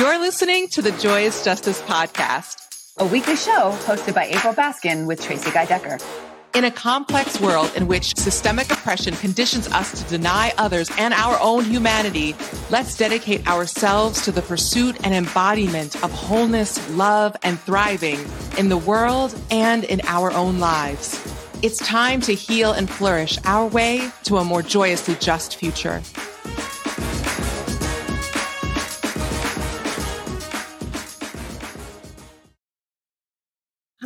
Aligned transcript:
You're 0.00 0.18
listening 0.18 0.68
to 0.68 0.80
the 0.80 0.92
Joyous 0.92 1.44
Justice 1.44 1.82
Podcast, 1.82 2.56
a 2.96 3.04
weekly 3.04 3.36
show 3.36 3.76
hosted 3.84 4.14
by 4.14 4.24
April 4.28 4.54
Baskin 4.54 5.06
with 5.06 5.22
Tracy 5.22 5.50
Guy 5.50 5.66
Decker. 5.66 5.98
In 6.54 6.64
a 6.64 6.70
complex 6.70 7.38
world 7.38 7.70
in 7.76 7.86
which 7.86 8.16
systemic 8.16 8.70
oppression 8.72 9.14
conditions 9.16 9.68
us 9.68 10.02
to 10.02 10.08
deny 10.08 10.54
others 10.56 10.90
and 10.96 11.12
our 11.12 11.38
own 11.42 11.64
humanity, 11.64 12.34
let's 12.70 12.96
dedicate 12.96 13.46
ourselves 13.46 14.22
to 14.22 14.32
the 14.32 14.40
pursuit 14.40 14.96
and 15.04 15.12
embodiment 15.12 16.02
of 16.02 16.10
wholeness, 16.10 16.80
love, 16.92 17.36
and 17.42 17.60
thriving 17.60 18.24
in 18.56 18.70
the 18.70 18.78
world 18.78 19.38
and 19.50 19.84
in 19.84 20.00
our 20.06 20.32
own 20.32 20.58
lives. 20.58 21.20
It's 21.60 21.76
time 21.76 22.22
to 22.22 22.32
heal 22.32 22.72
and 22.72 22.88
flourish 22.88 23.38
our 23.44 23.66
way 23.66 24.10
to 24.24 24.38
a 24.38 24.44
more 24.44 24.62
joyously 24.62 25.16
just 25.16 25.56
future. 25.56 26.00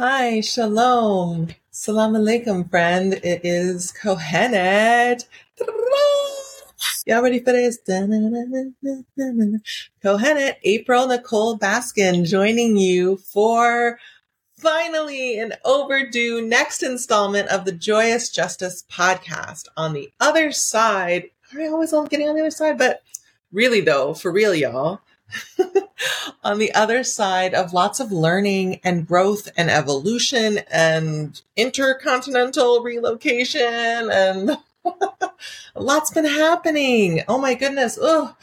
Hi, 0.07 0.43
shalom. 0.43 1.49
Salam 1.71 2.13
alaikum, 2.13 2.69
friend. 2.69 3.15
It 3.15 3.41
is 3.43 3.91
Kohenet. 3.91 5.25
Y'all 7.07 7.23
ready 7.23 7.39
for 7.39 7.53
this? 7.53 7.79
Kohenet, 10.05 10.57
April 10.63 11.09
Nichole 11.09 11.59
Baskin 11.59 12.27
joining 12.27 12.77
you 12.77 13.17
for 13.17 13.99
finally 14.59 15.39
an 15.39 15.55
overdue 15.65 16.47
next 16.47 16.83
installment 16.83 17.49
of 17.49 17.65
the 17.65 17.73
Joyous 17.73 18.29
Justice 18.29 18.85
podcast. 18.93 19.69
On 19.75 19.95
the 19.95 20.13
other 20.21 20.53
side, 20.53 21.31
I 21.57 21.69
always 21.69 21.95
love 21.95 22.11
getting 22.11 22.29
on 22.29 22.35
the 22.35 22.43
other 22.43 22.51
side, 22.51 22.77
but 22.77 23.03
really 23.53 23.81
though, 23.81 24.13
for 24.13 24.31
real, 24.31 24.55
y'all, 24.55 25.01
on 26.45 26.59
the 26.59 26.73
other 26.75 27.05
side 27.05 27.55
of 27.55 27.73
lots 27.73 28.01
of 28.01 28.13
learning 28.13 28.81
and 28.85 29.07
growth 29.07 29.49
and 29.57 29.71
evolution 29.71 30.61
and 30.71 31.41
intercontinental 31.57 32.83
relocation 32.83 34.11
and 34.11 34.59
lots 35.75 36.11
been 36.11 36.25
happening. 36.25 37.23
Oh 37.29 37.39
my 37.39 37.55
goodness. 37.55 37.99
Oh, 38.01 38.37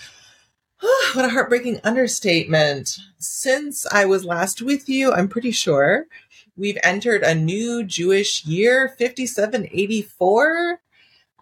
what 1.13 1.25
a 1.25 1.29
heartbreaking 1.29 1.79
understatement. 1.83 2.97
Since 3.19 3.85
I 3.91 4.05
was 4.05 4.25
last 4.25 4.61
with 4.61 4.89
you, 4.89 5.11
I'm 5.11 5.27
pretty 5.27 5.51
sure 5.51 6.07
we've 6.57 6.77
entered 6.83 7.23
a 7.23 7.35
new 7.35 7.83
Jewish 7.83 8.45
year, 8.45 8.89
5784. 8.97 10.79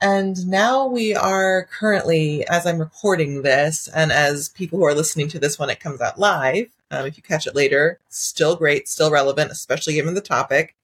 And 0.02 0.48
now 0.48 0.88
we 0.88 1.14
are 1.14 1.68
currently, 1.78 2.48
as 2.48 2.66
I'm 2.66 2.80
recording 2.80 3.42
this, 3.42 3.90
and 3.90 4.14
as 4.14 4.48
people 4.50 4.80
who 4.80 4.86
are 4.86 4.94
listening 4.94 5.28
to 5.30 5.40
this 5.40 5.60
when 5.60 5.70
it 5.70 5.82
comes 5.82 6.00
out 6.00 6.18
live, 6.18 6.68
um, 6.90 7.06
if 7.06 7.18
you 7.18 7.24
catch 7.24 7.48
it 7.48 7.56
later, 7.56 8.00
still 8.08 8.56
great, 8.56 8.88
still 8.88 9.12
relevant, 9.12 9.52
especially 9.52 9.94
given 9.94 10.14
the 10.14 10.22
topic. 10.22 10.76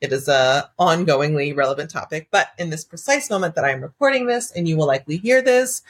It 0.00 0.12
is 0.12 0.26
a 0.26 0.70
ongoingly 0.78 1.56
relevant 1.56 1.90
topic. 1.90 2.28
But 2.32 2.48
in 2.58 2.70
this 2.70 2.84
precise 2.84 3.30
moment 3.30 3.54
that 3.54 3.64
I'm 3.64 3.80
recording 3.80 4.26
this, 4.26 4.50
and 4.50 4.68
you 4.68 4.76
will 4.76 4.86
likely 4.86 5.18
hear 5.18 5.40
this, 5.40 5.82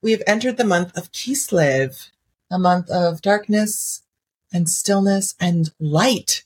we 0.00 0.12
have 0.12 0.22
entered 0.28 0.58
the 0.58 0.64
month 0.64 0.96
of 0.96 1.10
Kislev, 1.10 2.10
a 2.50 2.58
month 2.58 2.88
of 2.88 3.20
darkness 3.20 4.02
and 4.52 4.68
stillness 4.68 5.34
and 5.40 5.72
light 5.80 6.44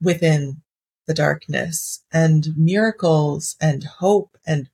within 0.00 0.62
the 1.06 1.14
darkness 1.14 2.02
and 2.10 2.56
miracles 2.56 3.56
and 3.60 3.84
hope 3.84 4.38
and 4.46 4.70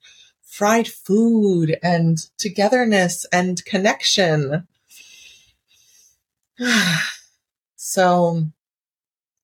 fried 0.51 0.89
food 0.89 1.79
and 1.81 2.29
togetherness 2.37 3.25
and 3.33 3.65
connection. 3.65 4.67
so 7.77 8.45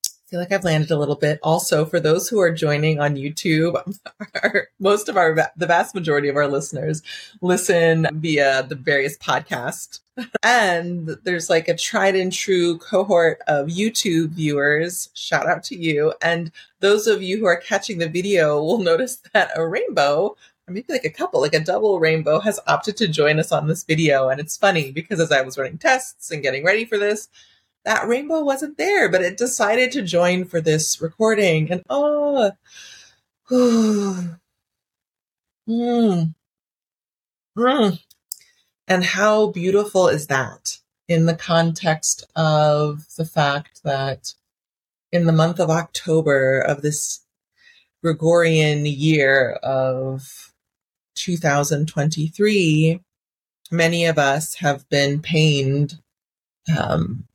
I 0.02 0.28
feel 0.28 0.40
like 0.40 0.50
I've 0.50 0.64
landed 0.64 0.90
a 0.90 0.98
little 0.98 1.14
bit. 1.14 1.38
Also, 1.44 1.84
for 1.84 2.00
those 2.00 2.28
who 2.28 2.40
are 2.40 2.50
joining 2.50 2.98
on 2.98 3.14
YouTube, 3.14 3.80
our, 4.42 4.66
most 4.80 5.08
of 5.08 5.16
our, 5.16 5.52
the 5.56 5.66
vast 5.66 5.94
majority 5.94 6.28
of 6.28 6.34
our 6.34 6.48
listeners 6.48 7.02
listen 7.40 8.08
via 8.12 8.64
the 8.64 8.74
various 8.74 9.16
podcasts. 9.16 10.00
and 10.42 11.16
there's 11.22 11.48
like 11.48 11.68
a 11.68 11.76
tried 11.76 12.16
and 12.16 12.32
true 12.32 12.78
cohort 12.78 13.40
of 13.46 13.68
YouTube 13.68 14.30
viewers. 14.30 15.10
Shout 15.14 15.48
out 15.48 15.62
to 15.64 15.76
you. 15.76 16.12
And 16.20 16.50
those 16.80 17.06
of 17.06 17.22
you 17.22 17.38
who 17.38 17.46
are 17.46 17.60
catching 17.60 17.98
the 17.98 18.08
video 18.08 18.60
will 18.60 18.78
notice 18.82 19.22
that 19.32 19.50
a 19.54 19.66
rainbow 19.66 20.36
maybe 20.68 20.92
like 20.92 21.04
a 21.04 21.10
couple, 21.10 21.40
like 21.40 21.54
a 21.54 21.60
double 21.60 22.00
rainbow 22.00 22.40
has 22.40 22.60
opted 22.66 22.96
to 22.98 23.08
join 23.08 23.38
us 23.38 23.52
on 23.52 23.68
this 23.68 23.84
video. 23.84 24.28
And 24.28 24.40
it's 24.40 24.56
funny 24.56 24.90
because 24.90 25.20
as 25.20 25.30
I 25.30 25.42
was 25.42 25.56
running 25.56 25.78
tests 25.78 26.30
and 26.30 26.42
getting 26.42 26.64
ready 26.64 26.84
for 26.84 26.98
this, 26.98 27.28
that 27.84 28.08
rainbow 28.08 28.42
wasn't 28.42 28.78
there, 28.78 29.08
but 29.08 29.22
it 29.22 29.36
decided 29.36 29.92
to 29.92 30.02
join 30.02 30.44
for 30.44 30.60
this 30.60 31.00
recording. 31.00 31.70
And 31.70 31.82
oh, 31.88 32.50
mm, 33.50 34.36
mm. 37.56 37.98
and 38.88 39.04
how 39.04 39.46
beautiful 39.48 40.08
is 40.08 40.26
that 40.26 40.78
in 41.08 41.26
the 41.26 41.36
context 41.36 42.24
of 42.34 43.06
the 43.16 43.24
fact 43.24 43.82
that 43.84 44.34
in 45.12 45.26
the 45.26 45.32
month 45.32 45.60
of 45.60 45.70
October 45.70 46.58
of 46.58 46.82
this 46.82 47.20
Gregorian 48.02 48.84
year 48.84 49.52
of 49.62 50.45
2023, 51.16 53.00
many 53.70 54.06
of 54.06 54.18
us 54.18 54.54
have 54.56 54.88
been 54.88 55.20
pained 55.20 55.98
um, 56.78 57.26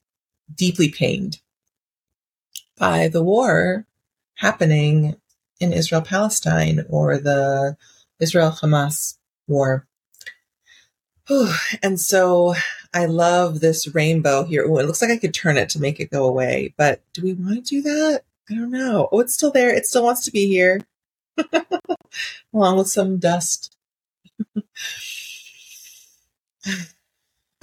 deeply 0.53 0.90
pained 0.90 1.40
by 2.78 3.08
the 3.08 3.24
war 3.24 3.86
happening 4.36 5.16
in 5.59 5.74
Israel 5.74 6.02
Palestine 6.02 6.86
or 6.90 7.18
the 7.18 7.78
Israel 8.20 8.52
Hamas 8.52 9.18
war. 9.47 9.88
And 11.81 12.00
so 12.00 12.56
I 12.94 13.06
love 13.06 13.59
this 13.59 13.88
rainbow 13.94 14.44
here. 14.44 14.64
It 14.64 14.70
looks 14.70 15.02
like 15.02 15.12
I 15.12 15.18
could 15.18 15.34
turn 15.34 15.58
it 15.58 15.70
to 15.70 15.80
make 15.80 16.00
it 16.00 16.12
go 16.12 16.25
away, 16.25 16.74
but 16.78 17.02
do 17.14 17.22
we 17.22 17.34
want 17.34 17.56
to 17.56 17.62
do 17.62 17.81
that? 17.84 18.24
I 18.50 18.56
don't 18.56 18.72
know. 18.72 19.08
Oh, 19.12 19.20
it's 19.22 19.34
still 19.34 19.52
there. 19.52 19.74
It 19.74 19.86
still 19.86 20.03
wants 20.03 20.25
to 20.25 20.31
be 20.31 20.47
here, 20.47 20.81
along 22.53 22.78
with 22.78 22.88
some 22.88 23.18
dust. 23.18 23.75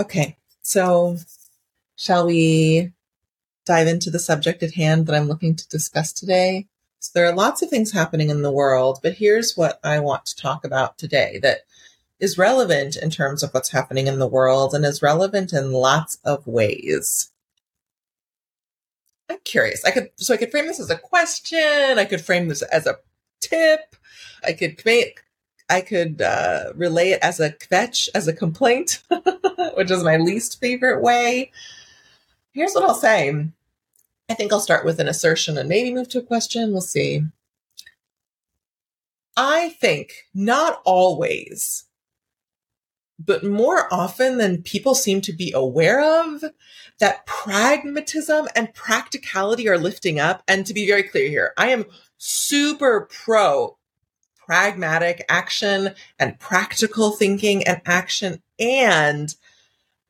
okay, 0.01 0.37
so 0.63 1.17
Shall 1.99 2.27
we 2.27 2.93
dive 3.67 3.89
into 3.89 4.09
the 4.09 4.21
subject 4.21 4.63
at 4.63 4.75
hand 4.75 5.07
that 5.07 5.17
I'm 5.17 5.27
looking 5.27 5.57
to 5.57 5.69
discuss 5.69 6.13
today? 6.13 6.69
So 7.01 7.11
there 7.13 7.27
are 7.27 7.35
lots 7.35 7.61
of 7.61 7.69
things 7.69 7.91
happening 7.91 8.31
in 8.31 8.43
the 8.43 8.53
world, 8.53 9.01
but 9.03 9.15
here's 9.15 9.57
what 9.57 9.81
I 9.83 9.99
want 9.99 10.25
to 10.27 10.37
talk 10.37 10.65
about 10.65 10.97
today 10.97 11.41
that 11.43 11.63
is 12.21 12.39
relevant 12.39 12.97
in 12.97 13.11
terms 13.11 13.43
of 13.43 13.51
what's 13.51 13.71
happening 13.71 14.07
in 14.07 14.21
the 14.21 14.29
world 14.29 14.75
and 14.75 14.85
is 14.85 15.03
relevant 15.03 15.53
in 15.53 15.73
lots 15.73 16.19
of 16.25 16.47
ways. 16.47 17.33
I'm 19.29 19.39
curious. 19.45 19.85
I 19.85 19.91
could 19.91 20.11
so 20.17 20.35
I 20.35 20.37
could 20.37 20.53
frame 20.53 20.69
this 20.69 20.81
as 20.81 20.91
a 20.91 20.97
question. 20.97 21.99
I 21.99 22.05
could 22.05 22.21
frame 22.21 22.47
this 22.47 22.63
as 22.63 22.87
a 22.87 22.99
tip. 23.41 23.97
I 24.45 24.53
could 24.53 24.81
make 24.85 25.21
I 25.69 25.83
could 25.83 26.23
uh, 26.23 26.73
relay 26.75 27.11
it 27.11 27.21
as 27.23 27.41
a 27.41 27.51
kvetch, 27.51 28.09
as 28.15 28.27
a 28.27 28.33
complaint, 28.33 29.03
which 29.75 29.91
is 29.91 30.03
my 30.03 30.17
least 30.17 30.61
favorite 30.61 31.03
way. 31.03 31.53
Here's 32.53 32.73
what 32.73 32.85
I'll 32.85 32.95
say. 32.95 33.49
I 34.31 34.35
think 34.35 34.53
I'll 34.53 34.61
start 34.61 34.85
with 34.85 34.99
an 34.99 35.09
assertion 35.09 35.59
and 35.59 35.69
maybe 35.69 35.93
move 35.93 36.09
to 36.11 36.19
a 36.19 36.23
question. 36.23 36.73
We'll 36.73 36.81
see. 36.81 37.23
I 39.37 39.69
think 39.81 40.27
not 40.35 40.81
always, 40.85 41.85
but 43.19 43.45
more 43.45 43.93
often 43.93 44.39
than 44.39 44.63
people 44.63 44.95
seem 44.95 45.21
to 45.21 45.33
be 45.33 45.53
aware 45.53 46.01
of, 46.23 46.45
that 46.99 47.25
pragmatism 47.27 48.49
and 48.57 48.75
practicality 48.75 49.69
are 49.69 49.79
lifting 49.79 50.19
up. 50.19 50.43
And 50.49 50.67
to 50.67 50.75
be 50.75 50.87
very 50.87 51.05
clear 51.05 51.29
here, 51.29 51.53
I 51.57 51.69
am 51.69 51.85
super 52.19 53.09
pro 53.11 53.77
pragmatic 54.37 55.25
action 55.29 55.95
and 56.19 56.39
practical 56.39 57.13
thinking 57.13 57.67
and 57.67 57.81
action. 57.85 58.43
And 58.59 59.35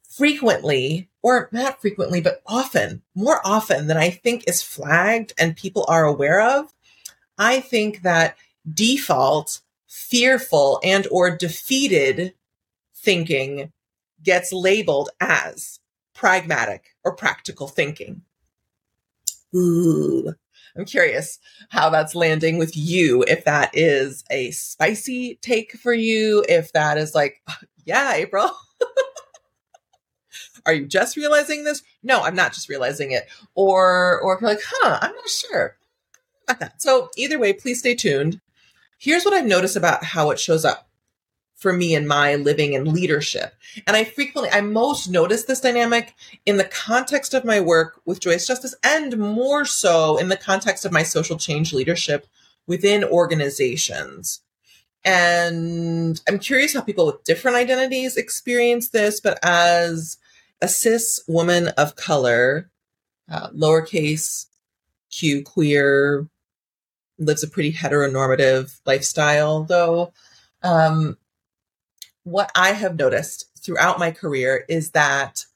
frequently 0.09 1.09
or 1.23 1.49
not 1.53 1.81
frequently, 1.81 2.21
but 2.21 2.43
often, 2.47 3.03
more 3.15 3.41
often 3.45 3.87
than 3.87 3.97
I 3.97 4.11
think 4.11 4.45
is 4.47 4.63
flagged 4.63 5.33
and 5.39 5.57
people 5.57 5.85
are 5.89 6.05
aware 6.05 6.41
of, 6.41 6.73
I 7.37 7.61
think 7.61 8.03
that 8.03 8.37
default, 8.73 9.61
fearful 9.87 10.81
and 10.83 11.07
or 11.11 11.37
defeated 11.37 12.35
thinking 12.95 13.73
gets 14.23 14.53
labeled 14.53 15.11
as 15.21 15.81
pragmatic 16.15 16.97
or 17.05 17.15
practical 17.15 17.69
thinking. 17.69 18.23
Ooh, 19.55 20.35
I'm 20.79 20.85
curious 20.85 21.41
how 21.71 21.91
that's 21.91 22.15
landing 22.15 22.57
with 22.57 22.77
you. 22.77 23.25
If 23.27 23.45
that 23.45 23.71
is 23.75 24.23
a 24.31 24.53
spicy 24.53 25.39
take 25.43 25.73
for 25.73 25.93
you, 25.93 26.45
if 26.49 26.73
that 26.73 26.99
is 26.99 27.15
like, 27.15 27.43
yeah, 27.85 28.15
April. 28.15 28.51
are 30.67 30.73
you 30.73 30.87
just 30.87 31.17
realizing 31.17 31.65
this? 31.65 31.83
No, 32.03 32.23
I'm 32.23 32.37
not 32.37 32.53
just 32.53 32.69
realizing 32.69 33.11
it. 33.11 33.29
Or, 33.55 34.21
or 34.21 34.37
if 34.37 34.41
you're 34.41 34.51
like, 34.51 34.63
huh, 34.65 34.99
I'm 35.03 35.15
not 35.15 35.29
sure. 35.29 35.77
So 36.79 37.11
either 37.17 37.39
way, 37.39 37.53
please 37.53 37.81
stay 37.81 37.95
tuned. 37.95 38.41
Here's 38.99 39.25
what 39.25 39.35
I've 39.35 39.47
noticed 39.47 39.77
about 39.77 40.05
how 40.05 40.31
it 40.31 40.41
shows 40.41 40.65
up 40.65 40.88
for 41.59 41.73
me 41.73 41.95
in 41.95 42.07
my 42.07 42.37
living 42.37 42.75
and 42.75 42.89
leadership. 42.89 43.53
And 43.87 43.97
I 43.97 44.05
frequently, 44.05 44.51
I 44.51 44.61
most 44.61 45.09
notice 45.09 45.45
this 45.45 45.61
dynamic 45.61 46.15
in 46.47 46.57
the 46.57 46.65
context 46.65 47.35
of 47.35 47.45
my 47.45 47.61
work 47.61 48.01
with 48.07 48.21
Joyous 48.21 48.47
Justice 48.47 48.77
and 48.85 49.19
more 49.19 49.65
so 49.65 50.17
in 50.19 50.29
the 50.29 50.37
context 50.37 50.85
of 50.85 50.93
my 50.93 51.03
social 51.03 51.37
change 51.37 51.73
leadership 51.73 52.27
within 52.67 53.03
organizations. 53.03 54.41
And 55.05 56.21
I'm 56.29 56.39
curious 56.39 56.75
how 56.75 56.81
people 56.81 57.07
with 57.07 57.25
different 57.25 57.57
identities 57.57 58.17
experience 58.17 58.91
this, 58.91 59.21
but 59.21 59.39
as 59.43 60.17
a 60.63 60.69
cis 60.69 61.21
woman 61.27 61.69
of 61.77 61.97
color, 61.97 62.71
uh, 63.31 63.51
lowercase 63.51 64.47
q 65.11 65.43
queer, 65.43 66.29
lives 67.19 67.43
a 67.43 67.49
pretty 67.49 67.73
heteronormative 67.73 68.81
lifestyle, 68.87 69.65
though. 69.65 70.13
Um, 70.63 71.17
what 72.31 72.51
I 72.55 72.73
have 72.73 72.99
noticed 72.99 73.47
throughout 73.59 73.99
my 73.99 74.11
career 74.11 74.65
is 74.69 74.91
that 74.91 75.47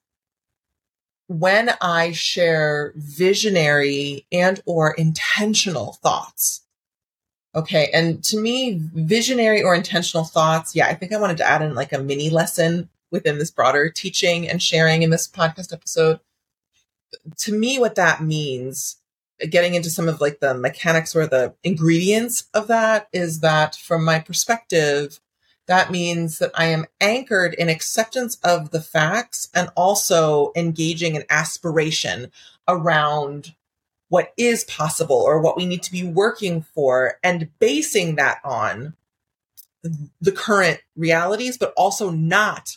when 1.28 1.70
I 1.80 2.12
share 2.12 2.92
visionary 2.96 4.26
and 4.32 4.60
or 4.66 4.92
intentional 4.92 5.94
thoughts, 6.02 6.62
okay, 7.54 7.90
and 7.92 8.24
to 8.24 8.38
me, 8.38 8.80
visionary 8.94 9.62
or 9.62 9.74
intentional 9.74 10.24
thoughts, 10.24 10.74
yeah, 10.74 10.86
I 10.86 10.94
think 10.94 11.12
I 11.12 11.20
wanted 11.20 11.36
to 11.38 11.48
add 11.48 11.62
in 11.62 11.74
like 11.74 11.92
a 11.92 12.02
mini 12.02 12.30
lesson 12.30 12.88
within 13.10 13.38
this 13.38 13.50
broader 13.50 13.90
teaching 13.90 14.48
and 14.48 14.62
sharing 14.62 15.02
in 15.02 15.10
this 15.10 15.28
podcast 15.28 15.72
episode. 15.72 16.20
To 17.36 17.52
me, 17.52 17.78
what 17.78 17.96
that 17.96 18.22
means, 18.22 18.96
getting 19.50 19.74
into 19.74 19.90
some 19.90 20.08
of 20.08 20.20
like 20.22 20.40
the 20.40 20.54
mechanics 20.54 21.14
or 21.14 21.26
the 21.26 21.54
ingredients 21.62 22.44
of 22.54 22.68
that, 22.68 23.08
is 23.12 23.40
that 23.40 23.76
from 23.76 24.04
my 24.04 24.18
perspective, 24.18 25.20
that 25.66 25.90
means 25.90 26.38
that 26.38 26.50
I 26.54 26.66
am 26.66 26.86
anchored 27.00 27.54
in 27.54 27.68
acceptance 27.68 28.36
of 28.42 28.70
the 28.70 28.80
facts 28.80 29.48
and 29.54 29.70
also 29.76 30.52
engaging 30.56 31.14
in 31.14 31.24
aspiration 31.30 32.30
around 32.66 33.54
what 34.08 34.32
is 34.36 34.64
possible 34.64 35.16
or 35.16 35.40
what 35.40 35.56
we 35.56 35.64
need 35.64 35.82
to 35.84 35.92
be 35.92 36.04
working 36.04 36.62
for 36.62 37.18
and 37.22 37.48
basing 37.58 38.16
that 38.16 38.40
on 38.44 38.94
the 40.20 40.32
current 40.32 40.80
realities, 40.96 41.56
but 41.56 41.72
also 41.76 42.10
not 42.10 42.76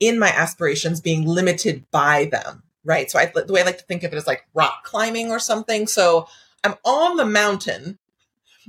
in 0.00 0.18
my 0.18 0.28
aspirations 0.28 1.00
being 1.00 1.26
limited 1.26 1.88
by 1.90 2.24
them. 2.24 2.62
Right. 2.84 3.10
So 3.10 3.18
I, 3.18 3.26
the 3.26 3.52
way 3.52 3.62
I 3.62 3.64
like 3.64 3.78
to 3.78 3.84
think 3.84 4.02
of 4.02 4.12
it 4.12 4.16
is 4.16 4.26
like 4.26 4.46
rock 4.52 4.84
climbing 4.84 5.30
or 5.30 5.38
something. 5.38 5.86
So 5.86 6.28
I'm 6.62 6.74
on 6.84 7.16
the 7.16 7.24
mountain, 7.24 7.98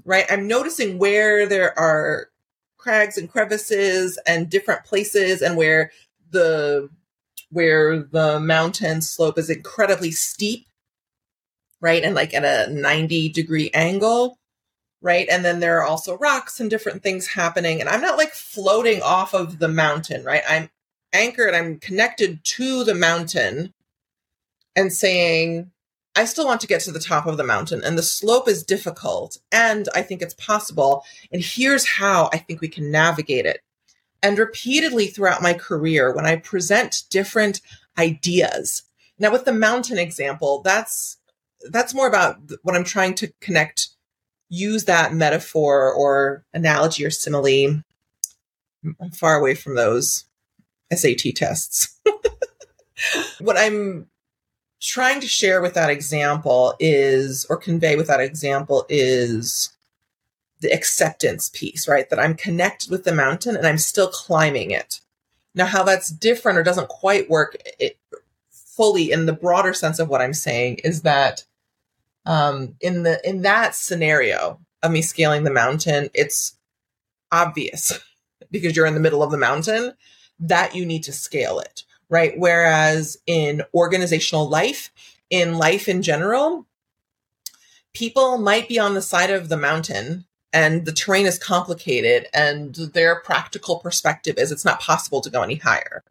right? 0.06 0.26
I'm 0.30 0.48
noticing 0.48 1.00
where 1.00 1.46
there 1.46 1.78
are 1.78 2.30
crags 2.86 3.18
and 3.18 3.32
crevices 3.32 4.20
and 4.28 4.48
different 4.48 4.84
places 4.86 5.42
and 5.42 5.58
where 5.58 5.92
the 6.30 6.88
where 7.50 8.04
the 8.04 8.40
mountain 8.40 9.02
slope 9.02 9.40
is 9.40 9.50
incredibly 9.50 10.12
steep 10.12 10.68
right? 11.82 12.04
And 12.04 12.14
like 12.14 12.36
at 12.36 12.46
a 12.46 12.72
90 12.72 13.30
degree 13.30 13.72
angle 13.74 14.38
right? 15.02 15.28
And 15.32 15.44
then 15.44 15.60
there 15.62 15.80
are 15.80 15.84
also 15.84 16.18
rocks 16.20 16.60
and 16.60 16.70
different 16.70 17.02
things 17.02 17.26
happening. 17.26 17.80
And 17.80 17.90
i'm 17.90 18.02
not 18.02 18.18
like 18.18 18.34
floating 18.34 19.02
off 19.02 19.34
of 19.34 19.58
the 19.58 19.68
mountain 19.68 20.24
right? 20.24 20.44
I'm 20.48 20.70
anchored 21.12 21.56
i'm 21.56 21.80
connected 21.80 22.44
to 22.44 22.84
the 22.84 22.94
mountain 22.94 23.74
and 24.76 24.94
saying 24.94 25.72
I 26.16 26.26
still 26.26 26.46
want 26.46 26.62
to 26.62 26.68
get 26.68 26.82
to 26.82 26.92
the 26.92 27.00
top 27.00 27.26
of 27.26 27.38
the 27.38 27.44
mountain 27.44 27.84
and 27.84 27.98
the 27.98 28.04
slope 28.04 28.48
is 28.48 28.64
difficult 28.64 29.38
and 29.52 29.90
I 29.94 30.02
think 30.02 30.22
it's 30.22 30.34
possible. 30.36 31.04
And 31.32 31.42
here's 31.44 31.86
how 31.86 32.30
I 32.32 32.38
think 32.38 32.62
we 32.62 32.70
can 32.70 32.90
navigate 32.90 33.46
it. 33.46 33.62
And 34.24 34.40
repeatedly 34.40 35.08
throughout 35.08 35.42
my 35.42 35.54
career, 35.54 36.14
when 36.14 36.26
I 36.26 36.38
present 36.38 37.04
different 37.10 37.60
ideas, 37.98 38.84
now 39.20 39.32
with 39.32 39.46
the 39.46 39.54
mountain 39.54 39.98
example, 39.98 40.62
that's, 40.62 41.18
that's 41.70 41.94
more 41.94 42.08
about 42.08 42.40
what 42.64 42.76
I'm 42.76 42.84
trying 42.86 43.16
to 43.16 43.32
connect, 43.42 43.90
use 44.50 44.86
that 44.86 45.14
metaphor 45.14 45.92
or 45.94 46.46
analogy 46.54 47.06
or 47.06 47.12
simile. 47.12 47.84
I'm 49.02 49.12
far 49.12 49.36
away 49.36 49.54
from 49.54 49.76
those 49.76 50.26
SAT 50.94 51.36
tests. 51.36 52.00
what 53.40 53.58
I'm 53.58 54.08
trying 54.86 55.20
to 55.22 55.28
share 55.28 55.62
with 55.62 55.74
that 55.74 55.90
example 55.90 56.76
is, 56.80 57.46
or 57.50 57.58
convey 57.58 57.96
with 57.96 58.08
that 58.08 58.20
example 58.20 58.86
is 58.90 59.74
the 60.62 60.72
acceptance 60.72 61.50
piece, 61.50 61.88
right? 61.88 62.10
That 62.10 62.20
I'm 62.20 62.36
connected 62.36 62.90
with 62.90 63.04
the 63.04 63.14
mountain 63.14 63.56
and 63.56 63.68
I'm 63.68 63.78
still 63.78 64.08
climbing 64.08 64.72
it. 64.72 65.02
Now, 65.54 65.66
how 65.66 65.84
that's 65.84 66.10
different 66.10 66.58
or 66.58 66.64
doesn't 66.64 66.90
quite 66.90 67.30
work 67.30 67.58
it, 67.80 67.98
fully 68.52 69.12
in 69.12 69.26
the 69.26 69.34
broader 69.34 69.74
sense 69.74 70.00
of 70.00 70.10
what 70.10 70.22
I'm 70.22 70.34
saying 70.34 70.80
is 70.84 71.04
that 71.04 71.46
um, 72.26 72.76
in 72.82 73.04
the 73.04 73.22
in 73.28 73.44
that 73.44 73.76
scenario 73.76 74.60
of 74.84 74.92
me 74.92 75.02
scaling 75.02 75.44
the 75.44 75.52
mountain, 75.52 76.10
it's 76.14 76.58
obvious 77.32 78.00
because 78.52 78.76
you're 78.76 78.86
in 78.86 78.96
the 78.96 79.00
middle 79.00 79.24
of 79.24 79.32
the 79.32 79.38
mountain 79.38 79.94
that 80.40 80.76
you 80.76 80.86
need 80.86 81.04
to 81.04 81.14
scale 81.14 81.60
it 81.60 81.84
right? 82.10 82.34
Whereas 82.38 83.18
in 83.26 83.64
organizational 83.74 84.48
life, 84.48 84.92
in 85.30 85.58
life 85.58 85.88
in 85.88 86.02
general, 86.02 86.66
people 87.94 88.38
might 88.38 88.68
be 88.68 88.80
on 88.80 88.94
the 88.94 89.02
side 89.02 89.32
of 89.32 89.50
the 89.50 89.58
mountain 89.58 90.26
and 90.54 90.86
the 90.86 90.92
terrain 90.92 91.26
is 91.26 91.40
complicated 91.40 92.28
and 92.34 92.76
their 92.76 93.20
practical 93.20 93.80
perspective 93.80 94.38
is 94.38 94.52
it's 94.52 94.66
not 94.66 94.80
possible 94.80 95.22
to 95.22 95.30
go 95.30 95.42
any 95.42 95.56
higher, 95.56 96.04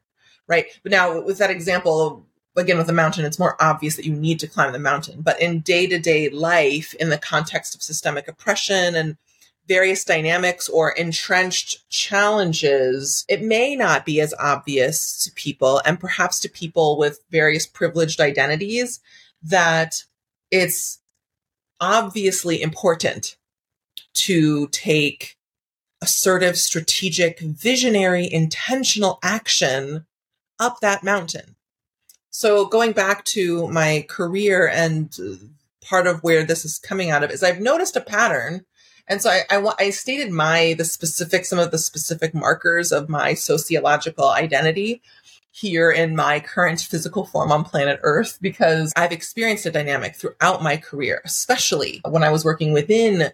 right? 0.46 0.66
But 0.82 0.92
now 0.92 1.20
with 1.20 1.38
that 1.38 1.50
example, 1.50 2.26
again 2.56 2.78
with 2.78 2.86
the 2.86 2.92
mountain 2.92 3.24
it's 3.24 3.38
more 3.38 3.56
obvious 3.60 3.96
that 3.96 4.04
you 4.04 4.14
need 4.14 4.38
to 4.40 4.46
climb 4.46 4.72
the 4.72 4.78
mountain 4.78 5.20
but 5.20 5.40
in 5.40 5.60
day-to-day 5.60 6.28
life 6.30 6.94
in 6.94 7.08
the 7.08 7.18
context 7.18 7.74
of 7.74 7.82
systemic 7.82 8.28
oppression 8.28 8.94
and 8.94 9.16
various 9.66 10.04
dynamics 10.04 10.68
or 10.68 10.90
entrenched 10.90 11.88
challenges, 11.88 13.24
it 13.28 13.42
may 13.42 13.74
not 13.74 14.04
be 14.04 14.20
as 14.20 14.34
obvious 14.38 15.24
to 15.24 15.32
people 15.32 15.80
and 15.84 15.98
perhaps 15.98 16.38
to 16.40 16.48
people 16.48 16.98
with 16.98 17.20
various 17.30 17.66
privileged 17.66 18.20
identities 18.20 19.00
that 19.42 20.04
it's 20.50 21.00
obviously 21.80 22.62
important 22.62 23.36
to 24.14 24.68
take 24.68 25.36
assertive, 26.00 26.58
strategic, 26.58 27.40
visionary, 27.40 28.30
intentional 28.30 29.18
action 29.22 30.06
up 30.58 30.80
that 30.80 31.02
mountain. 31.02 31.56
So 32.30 32.66
going 32.66 32.92
back 32.92 33.24
to 33.26 33.68
my 33.68 34.04
career 34.08 34.68
and 34.68 35.16
part 35.82 36.06
of 36.06 36.22
where 36.22 36.44
this 36.44 36.64
is 36.64 36.78
coming 36.78 37.10
out 37.10 37.22
of 37.22 37.30
is 37.30 37.42
I've 37.42 37.60
noticed 37.60 37.96
a 37.96 38.00
pattern 38.00 38.64
and 39.06 39.20
so 39.20 39.30
I, 39.30 39.42
I, 39.50 39.72
I 39.78 39.90
stated 39.90 40.32
my, 40.32 40.74
the 40.78 40.84
specific, 40.84 41.44
some 41.44 41.58
of 41.58 41.70
the 41.70 41.78
specific 41.78 42.34
markers 42.34 42.92
of 42.92 43.08
my 43.08 43.34
sociological 43.34 44.28
identity 44.28 45.02
here 45.50 45.90
in 45.90 46.16
my 46.16 46.40
current 46.40 46.80
physical 46.80 47.24
form 47.24 47.52
on 47.52 47.64
planet 47.64 48.00
Earth 48.02 48.38
because 48.40 48.92
I've 48.96 49.12
experienced 49.12 49.66
a 49.66 49.70
dynamic 49.70 50.16
throughout 50.16 50.62
my 50.62 50.76
career, 50.76 51.20
especially 51.24 52.00
when 52.08 52.24
I 52.24 52.30
was 52.30 52.44
working 52.44 52.72
within 52.72 53.30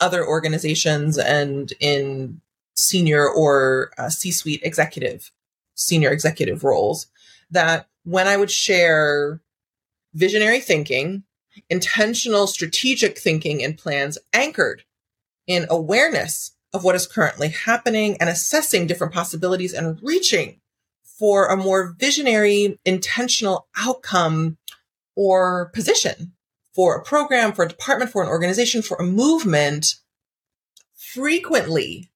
other 0.00 0.26
organizations 0.26 1.18
and 1.18 1.72
in 1.78 2.40
senior 2.74 3.28
or 3.28 3.92
uh, 3.98 4.08
C 4.08 4.32
suite 4.32 4.62
executive, 4.64 5.30
senior 5.74 6.10
executive 6.10 6.64
roles, 6.64 7.06
that 7.50 7.86
when 8.04 8.26
I 8.26 8.36
would 8.36 8.50
share 8.50 9.40
visionary 10.14 10.58
thinking, 10.58 11.22
intentional 11.70 12.46
strategic 12.46 13.18
thinking 13.18 13.62
and 13.62 13.78
plans 13.78 14.18
anchored 14.32 14.82
in 15.46 15.66
awareness 15.70 16.56
of 16.72 16.84
what 16.84 16.94
is 16.94 17.06
currently 17.06 17.48
happening 17.48 18.16
and 18.20 18.28
assessing 18.30 18.86
different 18.86 19.12
possibilities 19.12 19.72
and 19.72 19.98
reaching 20.02 20.60
for 21.18 21.46
a 21.46 21.56
more 21.56 21.94
visionary, 21.98 22.78
intentional 22.84 23.68
outcome 23.76 24.56
or 25.14 25.70
position 25.74 26.32
for 26.74 26.96
a 26.96 27.04
program, 27.04 27.52
for 27.52 27.64
a 27.64 27.68
department, 27.68 28.10
for 28.10 28.22
an 28.22 28.28
organization, 28.28 28.82
for 28.82 28.96
a 28.96 29.04
movement, 29.04 29.96
frequently, 30.96 32.10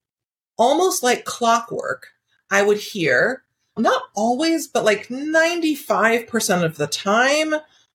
almost 0.56 1.02
like 1.02 1.24
clockwork, 1.24 2.08
I 2.50 2.62
would 2.62 2.78
hear, 2.78 3.42
not 3.76 4.02
always, 4.14 4.66
but 4.66 4.84
like 4.84 5.08
95% 5.08 6.64
of 6.64 6.76
the 6.76 6.86
time 6.86 7.54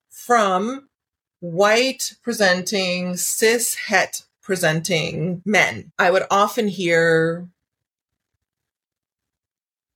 from 0.09 0.89
white 1.39 2.13
presenting 2.21 3.17
cis 3.17 3.73
het 3.73 4.23
presenting 4.51 5.41
men. 5.45 5.93
I 5.97 6.11
would 6.11 6.23
often 6.29 6.67
hear 6.67 7.47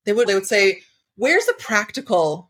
they 0.05 0.13
would 0.13 0.29
they 0.29 0.33
would 0.33 0.45
say, 0.45 0.81
"Where's 1.15 1.45
the 1.45 1.55
practical 1.59 2.49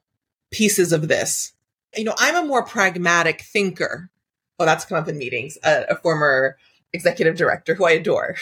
pieces 0.56 0.94
of 0.94 1.08
this. 1.08 1.52
You 1.96 2.06
know, 2.06 2.16
I'm 2.18 2.36
a 2.36 2.48
more 2.48 2.64
pragmatic 2.64 3.42
thinker. 3.42 4.10
Oh, 4.58 4.66
that's 4.66 4.86
come 4.86 4.98
up 4.98 5.08
in 5.08 5.18
meetings. 5.18 5.58
A, 5.64 5.86
a 5.90 5.96
former 5.96 6.58
executive 6.94 7.36
director 7.36 7.76
who 7.76 7.86
I 7.86 7.92
adore, 7.92 8.36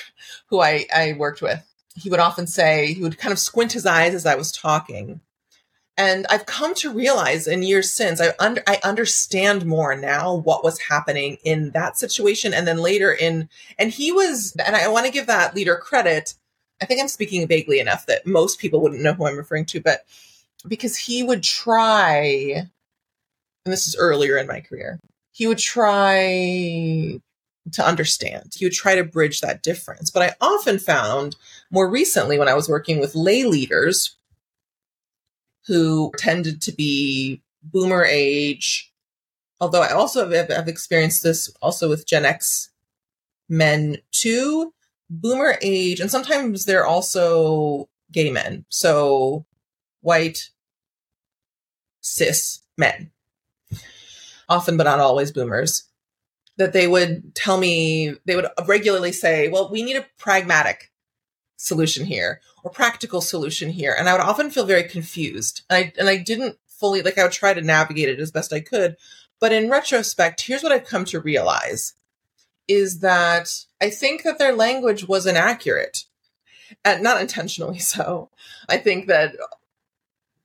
who 0.48 0.62
I, 0.62 0.86
I 0.96 1.14
worked 1.14 1.42
with, 1.42 1.64
he 1.96 2.10
would 2.10 2.20
often 2.20 2.46
say, 2.46 2.94
he 2.94 3.02
would 3.02 3.18
kind 3.18 3.32
of 3.32 3.40
squint 3.40 3.72
his 3.72 3.86
eyes 3.86 4.14
as 4.14 4.26
I 4.26 4.36
was 4.36 4.52
talking. 4.52 5.22
And 5.96 6.26
I've 6.30 6.48
come 6.48 6.74
to 6.76 6.92
realize 6.92 7.48
in 7.48 7.62
years 7.62 7.92
since, 7.92 8.20
I, 8.20 8.34
under, 8.40 8.64
I 8.66 8.80
understand 8.84 9.66
more 9.66 9.96
now 9.96 10.34
what 10.34 10.64
was 10.64 10.80
happening 10.80 11.38
in 11.44 11.70
that 11.72 11.98
situation. 11.98 12.54
And 12.54 12.68
then 12.68 12.78
later 12.78 13.12
in, 13.12 13.48
and 13.78 13.92
he 13.92 14.12
was, 14.12 14.56
and 14.66 14.76
I 14.76 14.88
want 14.88 15.06
to 15.06 15.12
give 15.12 15.28
that 15.28 15.56
leader 15.56 15.76
credit. 15.76 16.34
I 16.82 16.86
think 16.86 17.00
I'm 17.00 17.08
speaking 17.08 17.48
vaguely 17.48 17.80
enough 17.80 18.08
that 18.08 18.26
most 18.26 18.60
people 18.60 18.82
wouldn't 18.82 19.04
know 19.04 19.14
who 19.14 19.28
I'm 19.28 19.38
referring 19.38 19.66
to, 19.66 19.82
but 19.82 20.06
because 20.68 20.98
he 20.98 21.22
would 21.22 21.44
try, 21.44 22.24
and 23.66 23.72
this 23.72 23.86
is 23.86 23.96
earlier 23.96 24.38
in 24.38 24.48
my 24.48 24.62
career, 24.62 25.00
he 25.32 25.46
would 25.46 25.60
try 25.60 27.20
to 27.72 27.86
understand. 27.86 28.54
He 28.56 28.66
would 28.66 28.74
try 28.74 28.96
to 28.96 29.04
bridge 29.04 29.42
that 29.42 29.62
difference. 29.64 30.10
But 30.10 30.24
I 30.24 30.36
often 30.42 30.80
found 30.80 31.36
more 31.72 31.88
recently 31.88 32.40
when 32.40 32.50
I 32.50 32.56
was 32.56 32.68
working 32.68 33.00
with 33.00 33.16
lay 33.16 33.44
leaders 33.44 34.18
who 35.68 36.12
tended 36.18 36.62
to 36.62 36.72
be 36.72 37.42
boomer 37.64 38.04
age, 38.04 38.92
although 39.60 39.82
I 39.82 39.92
also 39.92 40.30
have, 40.30 40.50
have 40.50 40.68
experienced 40.68 41.24
this 41.24 41.52
also 41.62 41.90
with 41.90 42.08
Gen 42.08 42.26
X 42.26 42.70
men 43.50 43.98
too, 44.12 44.74
boomer 45.10 45.58
age, 45.62 46.00
and 46.00 46.12
sometimes 46.12 46.66
they're 46.66 46.86
also 46.86 47.90
gay 48.12 48.32
men. 48.32 48.66
So 48.70 49.46
white, 50.02 50.50
cis 52.02 52.62
men, 52.78 53.12
often 54.50 54.78
but 54.78 54.84
not 54.84 55.00
always 55.00 55.32
boomers 55.32 55.88
that 56.58 56.74
they 56.74 56.88
would 56.88 57.34
tell 57.36 57.58
me, 57.58 58.14
they 58.26 58.36
would 58.36 58.48
regularly 58.68 59.12
say, 59.12 59.50
well, 59.50 59.72
we 59.72 59.84
need 59.84 59.96
a 59.96 60.06
pragmatic 60.18 60.92
solution 61.64 62.06
here 62.06 62.42
or 62.64 62.72
practical 62.72 63.22
solution 63.22 63.70
here. 63.70 63.96
And 63.98 64.10
I 64.10 64.14
would 64.14 64.22
often 64.22 64.52
feel 64.52 64.66
very 64.66 64.84
confused. 64.84 65.64
And 65.70 65.78
I, 65.78 65.94
and 65.98 66.10
I 66.10 66.18
didn't 66.18 66.58
fully, 66.68 67.02
like, 67.02 67.18
I 67.18 67.24
would 67.24 67.32
try 67.32 67.54
to 67.54 67.62
navigate 67.62 68.10
it 68.10 68.20
as 68.20 68.32
best 68.32 68.54
I 68.54 68.60
could. 68.60 68.98
But 69.40 69.54
in 69.54 69.70
retrospect, 69.70 70.42
here's 70.42 70.64
what 70.64 70.72
I've 70.72 70.86
come 70.86 71.06
to 71.06 71.20
realize 71.20 71.94
is 72.68 73.00
that 73.00 73.66
I 73.82 73.90
think 73.90 74.24
that 74.24 74.40
their 74.40 74.54
language 74.54 75.08
was 75.08 75.26
inaccurate 75.26 76.06
and 76.84 77.04
not 77.04 77.22
intentionally 77.22 77.80
so. 77.94 78.30
I 78.70 78.78
think 78.78 79.08
that 79.08 79.36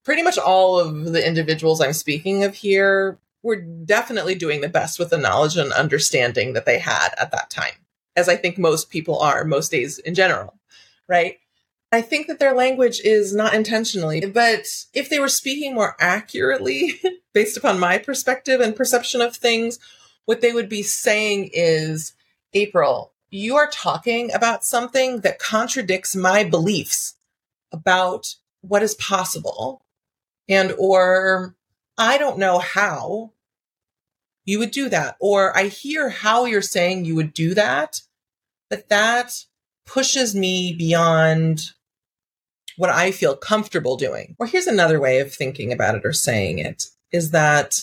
pretty 0.04 0.22
much 0.22 0.38
all 0.38 0.78
of 0.78 1.12
the 1.12 1.26
individuals 1.26 1.80
I'm 1.80 1.92
speaking 1.92 2.44
of 2.44 2.54
here 2.54 3.18
were 3.42 3.56
definitely 3.56 4.34
doing 4.34 4.60
the 4.60 4.68
best 4.68 4.98
with 4.98 5.10
the 5.10 5.18
knowledge 5.18 5.56
and 5.56 5.72
understanding 5.72 6.54
that 6.54 6.66
they 6.66 6.78
had 6.78 7.10
at 7.18 7.30
that 7.30 7.50
time, 7.50 7.75
as 8.16 8.28
I 8.28 8.37
think 8.37 8.58
most 8.58 8.90
people 8.90 9.20
are 9.20 9.44
most 9.44 9.70
days 9.70 9.98
in 9.98 10.14
general, 10.14 10.58
right? 11.09 11.38
I 11.91 12.03
think 12.03 12.27
that 12.27 12.38
their 12.38 12.55
language 12.55 13.00
is 13.00 13.35
not 13.35 13.55
intentionally, 13.55 14.21
but 14.27 14.67
if 14.93 15.09
they 15.09 15.19
were 15.19 15.29
speaking 15.29 15.75
more 15.75 15.97
accurately 15.99 17.00
based 17.33 17.57
upon 17.57 17.81
my 17.81 17.99
perspective 17.99 18.61
and 18.61 18.77
perception 18.77 19.21
of 19.21 19.35
things, 19.35 19.79
what 20.27 20.43
they 20.43 20.53
would 20.53 20.69
be 20.69 20.83
saying 20.83 21.50
is, 21.55 22.12
April, 22.53 23.12
you 23.31 23.57
are 23.57 23.71
talking 23.71 24.33
about 24.33 24.65
something 24.65 25.21
that 25.21 25.38
contradicts 25.38 26.15
my 26.15 26.45
beliefs 26.45 27.15
about 27.73 28.35
what 28.61 28.83
is 28.83 28.95
possible 28.95 29.83
and 30.49 30.75
or 30.79 31.55
I 31.97 32.17
don't 32.17 32.38
know 32.38 32.59
how 32.59 33.33
you 34.45 34.59
would 34.59 34.71
do 34.71 34.88
that. 34.88 35.17
Or 35.21 35.57
I 35.57 35.65
hear 35.65 36.09
how 36.09 36.47
you're 36.47 36.62
saying 36.62 37.05
you 37.05 37.15
would 37.17 37.35
do 37.35 37.55
that, 37.55 38.00
but 38.71 38.88
that 38.88 39.45
pushes 39.88 40.35
me 40.35 40.73
beyond 40.73 41.73
what 42.76 42.90
I 42.90 43.11
feel 43.11 43.37
comfortable 43.37 43.97
doing. 43.97 44.37
Or 44.38 44.47
here's 44.47 44.68
another 44.68 45.00
way 45.00 45.18
of 45.18 45.35
thinking 45.35 45.73
about 45.73 45.97
it 45.97 46.07
or 46.07 46.12
saying 46.12 46.61
it 46.61 46.85
is 47.11 47.33
that 47.33 47.80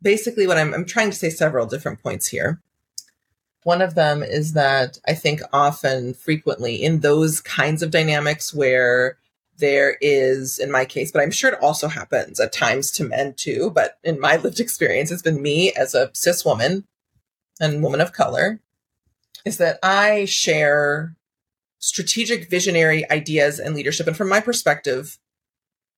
basically 0.00 0.46
what 0.46 0.56
I'm, 0.56 0.72
I'm 0.72 0.86
trying 0.86 1.10
to 1.10 1.16
say 1.16 1.28
several 1.28 1.66
different 1.66 2.02
points 2.02 2.28
here. 2.28 2.62
One 3.64 3.82
of 3.82 3.94
them 3.94 4.22
is 4.22 4.54
that 4.54 4.98
I 5.06 5.14
think 5.14 5.42
often, 5.52 6.14
frequently, 6.14 6.76
in 6.76 7.00
those 7.00 7.40
kinds 7.40 7.82
of 7.82 7.90
dynamics 7.90 8.54
where 8.54 9.18
there 9.58 9.98
is, 10.00 10.58
in 10.58 10.70
my 10.70 10.84
case, 10.84 11.10
but 11.10 11.20
I'm 11.20 11.32
sure 11.32 11.50
it 11.50 11.60
also 11.60 11.88
happens 11.88 12.38
at 12.38 12.52
times 12.52 12.92
to 12.92 13.04
men 13.04 13.34
too. 13.34 13.70
But 13.74 13.98
in 14.04 14.20
my 14.20 14.36
lived 14.36 14.60
experience, 14.60 15.10
it's 15.10 15.20
been 15.20 15.42
me 15.42 15.72
as 15.72 15.94
a 15.94 16.10
cis 16.14 16.44
woman 16.44 16.86
and 17.60 17.82
woman 17.82 18.00
of 18.00 18.12
color, 18.12 18.60
is 19.44 19.58
that 19.58 19.78
I 19.82 20.24
share 20.24 21.16
strategic 21.78 22.50
visionary 22.50 23.08
ideas 23.10 23.58
and 23.58 23.74
leadership. 23.74 24.06
And 24.06 24.16
from 24.16 24.28
my 24.28 24.40
perspective, 24.40 25.18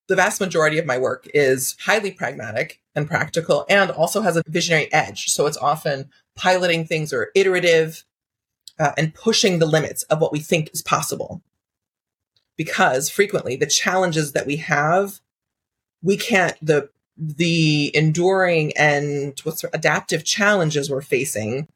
the 0.07 0.15
vast 0.15 0.41
majority 0.41 0.77
of 0.77 0.85
my 0.85 0.97
work 0.97 1.27
is 1.33 1.75
highly 1.85 2.11
pragmatic 2.11 2.81
and 2.95 3.07
practical 3.07 3.65
and 3.69 3.89
also 3.91 4.21
has 4.21 4.37
a 4.37 4.43
visionary 4.47 4.91
edge. 4.93 5.27
So 5.27 5.47
it's 5.47 5.57
often 5.57 6.09
piloting 6.35 6.85
things 6.85 7.13
or 7.13 7.29
iterative 7.35 8.03
uh, 8.79 8.91
and 8.97 9.13
pushing 9.13 9.59
the 9.59 9.65
limits 9.65 10.03
of 10.03 10.19
what 10.19 10.31
we 10.31 10.39
think 10.39 10.69
is 10.73 10.81
possible 10.81 11.41
because 12.57 13.09
frequently 13.09 13.55
the 13.55 13.65
challenges 13.65 14.33
that 14.33 14.45
we 14.45 14.57
have, 14.57 15.19
we 16.01 16.17
can't, 16.17 16.55
the, 16.61 16.89
the 17.17 17.95
enduring 17.95 18.73
and 18.77 19.39
what's 19.43 19.63
adaptive 19.73 20.23
challenges 20.23 20.89
we're 20.89 21.01
facing 21.01 21.67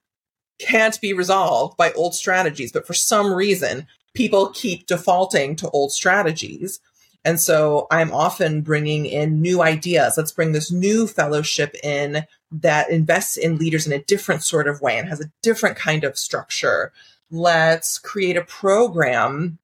can't 0.60 1.00
be 1.02 1.14
resolved 1.14 1.78
by 1.78 1.92
old 1.94 2.16
strategies. 2.16 2.72
But 2.72 2.88
for 2.88 2.94
some 2.94 3.34
reason, 3.34 3.88
people 4.14 4.50
keep 4.50 4.88
defaulting 4.88 5.56
to 5.58 5.70
old 5.70 5.92
strategies. 5.92 6.80
And 7.24 7.40
so 7.40 7.88
I'm 7.90 8.12
often 8.12 8.62
bringing 8.62 9.06
in 9.06 9.42
new 9.42 9.62
ideas. 9.62 10.14
Let's 10.16 10.32
bring 10.32 10.52
this 10.52 10.72
new 10.72 11.08
fellowship 11.08 11.76
in 11.84 12.26
that 12.52 12.90
invests 12.90 13.36
in 13.36 13.58
leaders 13.58 13.88
in 13.88 13.94
a 13.94 14.04
different 14.04 14.44
sort 14.44 14.68
of 14.68 14.82
way 14.82 14.98
and 14.98 15.10
has 15.10 15.20
a 15.20 15.32
different 15.42 15.76
kind 15.76 16.04
of 16.04 16.18
structure. 16.18 16.94
Let's 17.32 17.98
create 17.98 18.38
a 18.38 18.44
program 18.44 19.58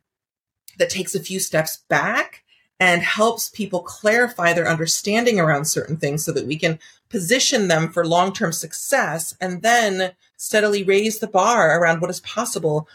that 0.79 0.89
takes 0.89 1.13
a 1.13 1.19
few 1.19 1.39
steps 1.39 1.83
back 1.87 2.43
and 2.79 3.03
helps 3.03 3.49
people 3.49 3.81
clarify 3.81 4.53
their 4.53 4.67
understanding 4.67 5.39
around 5.39 5.65
certain 5.65 5.97
things 5.97 6.25
so 6.25 6.31
that 6.31 6.47
we 6.47 6.57
can 6.57 6.79
position 7.11 7.67
them 7.67 7.91
for 7.91 8.05
long 8.05 8.33
term 8.33 8.51
success 8.51 9.35
and 9.39 9.61
then 9.61 10.13
steadily 10.37 10.83
raise 10.83 11.19
the 11.19 11.27
bar 11.27 11.79
around 11.79 12.01
what 12.01 12.09
is 12.09 12.21
possible 12.21 12.87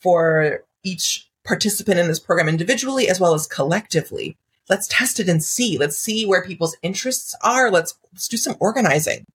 for 0.00 0.62
each 0.84 1.28
participant 1.44 1.98
in 1.98 2.06
this 2.06 2.20
program 2.20 2.48
individually 2.48 3.08
as 3.08 3.18
well 3.18 3.34
as 3.34 3.46
collectively. 3.46 4.36
Let's 4.68 4.86
test 4.86 5.18
it 5.18 5.28
and 5.28 5.42
see. 5.42 5.78
Let's 5.78 5.98
see 5.98 6.24
where 6.24 6.44
people's 6.44 6.76
interests 6.82 7.34
are. 7.42 7.70
Let's, 7.70 7.94
let's 8.12 8.28
do 8.28 8.36
some 8.36 8.56
organizing. 8.60 9.26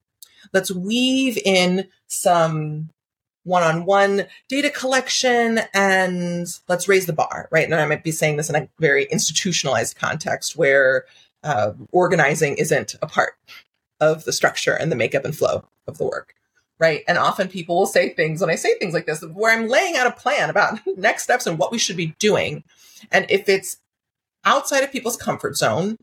Let's 0.54 0.72
weave 0.72 1.38
in 1.44 1.88
some 2.08 2.90
one-on-one 3.44 4.26
data 4.48 4.70
collection 4.70 5.62
and 5.74 6.48
let's 6.68 6.88
raise 6.88 7.06
the 7.06 7.14
bar, 7.14 7.48
right? 7.52 7.66
And 7.66 7.76
I 7.76 7.86
might 7.86 8.04
be 8.04 8.12
saying 8.12 8.38
this 8.38 8.50
in 8.50 8.56
a 8.56 8.70
very 8.80 9.06
institutionalized 9.06 9.98
context 9.98 10.56
where 10.56 11.06
uh, 11.44 11.74
organizing 11.92 12.56
isn't 12.56 12.96
a 13.02 13.08
part 13.08 13.36
of 14.00 14.24
the 14.26 14.34
structure 14.34 14.74
and 14.74 14.92
the 14.92 14.96
makeup 14.96 15.26
and 15.26 15.36
flow 15.36 15.66
of 15.88 15.98
the 15.98 16.06
work, 16.06 16.36
right? 16.80 17.04
And 17.08 17.18
often 17.18 17.48
people 17.48 17.78
will 17.78 17.86
say 17.86 18.10
things 18.10 18.42
when 18.42 18.50
I 18.50 18.56
say 18.56 18.78
things 18.78 18.94
like 18.94 19.06
this, 19.06 19.24
where 19.24 19.54
I'm 19.54 19.68
laying 19.68 19.96
out 19.96 20.08
a 20.08 20.12
plan 20.12 20.50
about 20.50 20.80
next 20.98 21.24
steps 21.24 21.48
and 21.48 21.58
what 21.58 21.72
we 21.72 21.78
should 21.78 21.98
be 21.98 22.16
doing. 22.20 22.64
And 23.12 23.26
if 23.30 23.50
it's 23.50 23.78
outside 24.46 24.84
of 24.84 24.92
people's 24.92 25.18
comfort 25.18 25.58
zone, 25.58 25.98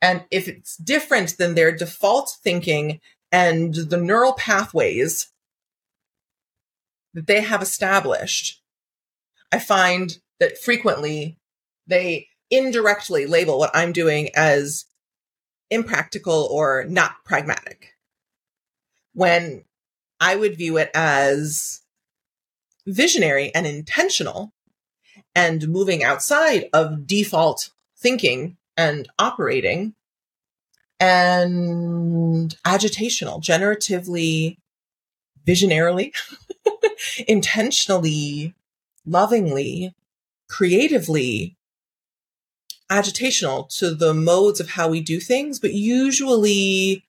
and 0.00 0.24
if 0.30 0.46
it's 0.48 0.76
different 0.76 1.38
than 1.38 1.54
their 1.54 1.74
default 1.74 2.36
thinking 2.42 3.00
and 3.32 3.74
the 3.74 3.96
neural 3.96 4.32
pathways 4.32 5.30
that 7.14 7.26
they 7.26 7.40
have 7.40 7.62
established, 7.62 8.62
I 9.50 9.58
find 9.58 10.18
that 10.38 10.58
frequently 10.58 11.36
they 11.86 12.28
indirectly 12.50 13.26
label 13.26 13.58
what 13.58 13.74
I'm 13.74 13.92
doing 13.92 14.30
as 14.34 14.84
impractical 15.70 16.48
or 16.50 16.84
not 16.88 17.24
pragmatic. 17.24 17.94
When 19.14 19.64
I 20.20 20.36
would 20.36 20.56
view 20.56 20.78
it 20.78 20.90
as 20.94 21.80
visionary 22.86 23.54
and 23.54 23.66
intentional 23.66 24.52
and 25.34 25.68
moving 25.68 26.02
outside 26.02 26.68
of 26.72 27.06
default 27.06 27.70
thinking 27.96 28.56
and 28.76 29.08
operating 29.18 29.94
and 31.00 32.56
agitational, 32.64 33.42
generatively, 33.42 34.56
visionarily 35.46 36.12
intentionally, 37.28 38.54
lovingly, 39.06 39.94
creatively 40.48 41.56
agitational 42.90 43.68
to 43.78 43.94
the 43.94 44.14
modes 44.14 44.60
of 44.60 44.70
how 44.70 44.88
we 44.88 45.00
do 45.00 45.20
things, 45.20 45.58
but 45.58 45.72
usually 45.72 47.04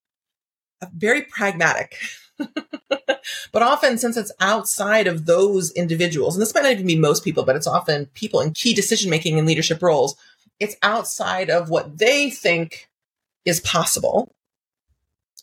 uh, 0.81 0.87
very 0.93 1.21
pragmatic. 1.21 1.97
but 2.89 3.61
often, 3.61 3.97
since 3.97 4.17
it's 4.17 4.31
outside 4.39 5.07
of 5.07 5.25
those 5.25 5.71
individuals, 5.71 6.35
and 6.35 6.41
this 6.41 6.53
might 6.53 6.63
not 6.63 6.71
even 6.71 6.87
be 6.87 6.97
most 6.97 7.23
people, 7.23 7.43
but 7.43 7.55
it's 7.55 7.67
often 7.67 8.05
people 8.07 8.41
in 8.41 8.51
key 8.51 8.73
decision 8.73 9.09
making 9.09 9.37
and 9.37 9.47
leadership 9.47 9.81
roles, 9.81 10.15
it's 10.59 10.75
outside 10.81 11.49
of 11.49 11.69
what 11.69 11.97
they 11.97 12.29
think 12.29 12.89
is 13.45 13.59
possible. 13.61 14.33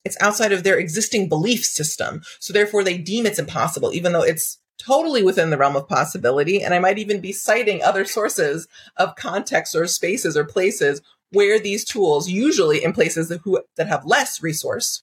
It's 0.05 0.17
outside 0.21 0.53
of 0.53 0.63
their 0.63 0.79
existing 0.79 1.29
belief 1.29 1.65
system. 1.65 2.23
So 2.39 2.53
therefore, 2.53 2.85
they 2.85 2.97
deem 2.97 3.27
it's 3.27 3.39
impossible, 3.39 3.93
even 3.93 4.13
though 4.13 4.23
it's 4.23 4.59
totally 4.79 5.23
within 5.23 5.51
the 5.51 5.57
realm 5.57 5.77
of 5.77 5.89
possibility. 5.89 6.63
And 6.63 6.75
I 6.75 6.79
might 6.79 6.99
even 6.99 7.21
be 7.21 7.33
citing 7.33 7.83
other 7.83 8.05
sources 8.05 8.69
of 8.97 9.17
context 9.17 9.75
or 9.75 9.87
spaces 9.87 10.37
or 10.37 10.45
places 10.45 11.03
where 11.31 11.59
these 11.59 11.85
tools, 11.85 12.29
usually 12.29 12.85
in 12.85 12.93
places 12.93 13.29
that, 13.29 13.41
who, 13.43 13.63
that 13.77 13.89
have 13.89 14.07
less 14.07 14.43
resource, 14.43 15.03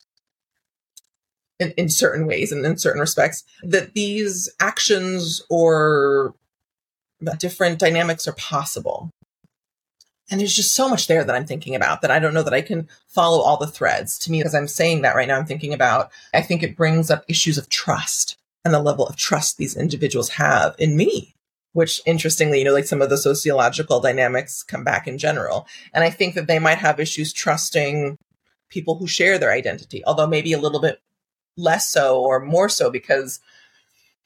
in, 1.59 1.71
in 1.71 1.89
certain 1.89 2.25
ways 2.25 2.51
and 2.51 2.65
in 2.65 2.77
certain 2.77 2.99
respects, 2.99 3.43
that 3.61 3.93
these 3.93 4.49
actions 4.59 5.41
or 5.49 6.33
different 7.37 7.79
dynamics 7.79 8.27
are 8.27 8.33
possible. 8.33 9.09
And 10.31 10.39
there's 10.39 10.55
just 10.55 10.73
so 10.73 10.89
much 10.89 11.07
there 11.07 11.23
that 11.23 11.35
I'm 11.35 11.45
thinking 11.45 11.75
about 11.75 12.01
that 12.01 12.11
I 12.11 12.19
don't 12.19 12.33
know 12.33 12.43
that 12.43 12.53
I 12.53 12.61
can 12.61 12.87
follow 13.07 13.41
all 13.41 13.57
the 13.57 13.67
threads. 13.67 14.17
To 14.19 14.31
me, 14.31 14.43
as 14.43 14.55
I'm 14.55 14.67
saying 14.67 15.01
that 15.01 15.15
right 15.15 15.27
now, 15.27 15.37
I'm 15.37 15.45
thinking 15.45 15.73
about, 15.73 16.11
I 16.33 16.41
think 16.41 16.63
it 16.63 16.77
brings 16.77 17.11
up 17.11 17.23
issues 17.27 17.57
of 17.57 17.69
trust 17.69 18.37
and 18.63 18.74
the 18.74 18.79
level 18.79 19.05
of 19.05 19.15
trust 19.15 19.58
these 19.58 19.75
individuals 19.75 20.29
have 20.29 20.75
in 20.77 20.96
me, 20.96 21.36
which 21.74 22.01
interestingly, 22.05 22.60
you 22.60 22.65
know, 22.65 22.74
like 22.74 22.86
some 22.86 23.01
of 23.01 23.10
the 23.10 23.17
sociological 23.17 24.00
dynamics 24.00 24.63
come 24.63 24.84
back 24.84 25.08
in 25.08 25.17
general. 25.17 25.67
And 25.93 26.03
I 26.03 26.10
think 26.10 26.36
that 26.36 26.48
they 26.48 26.60
might 26.60 26.77
have 26.77 27.00
issues 27.00 27.34
trusting 27.34 28.17
people 28.70 28.96
who 28.96 29.08
share 29.08 29.38
their 29.38 29.51
identity, 29.51 30.03
although 30.05 30.27
maybe 30.27 30.53
a 30.53 30.60
little 30.60 30.82
bit 30.82 31.00
less 31.58 31.89
so 31.89 32.20
or 32.20 32.39
more 32.39 32.70
so 32.70 32.89
because, 32.89 33.39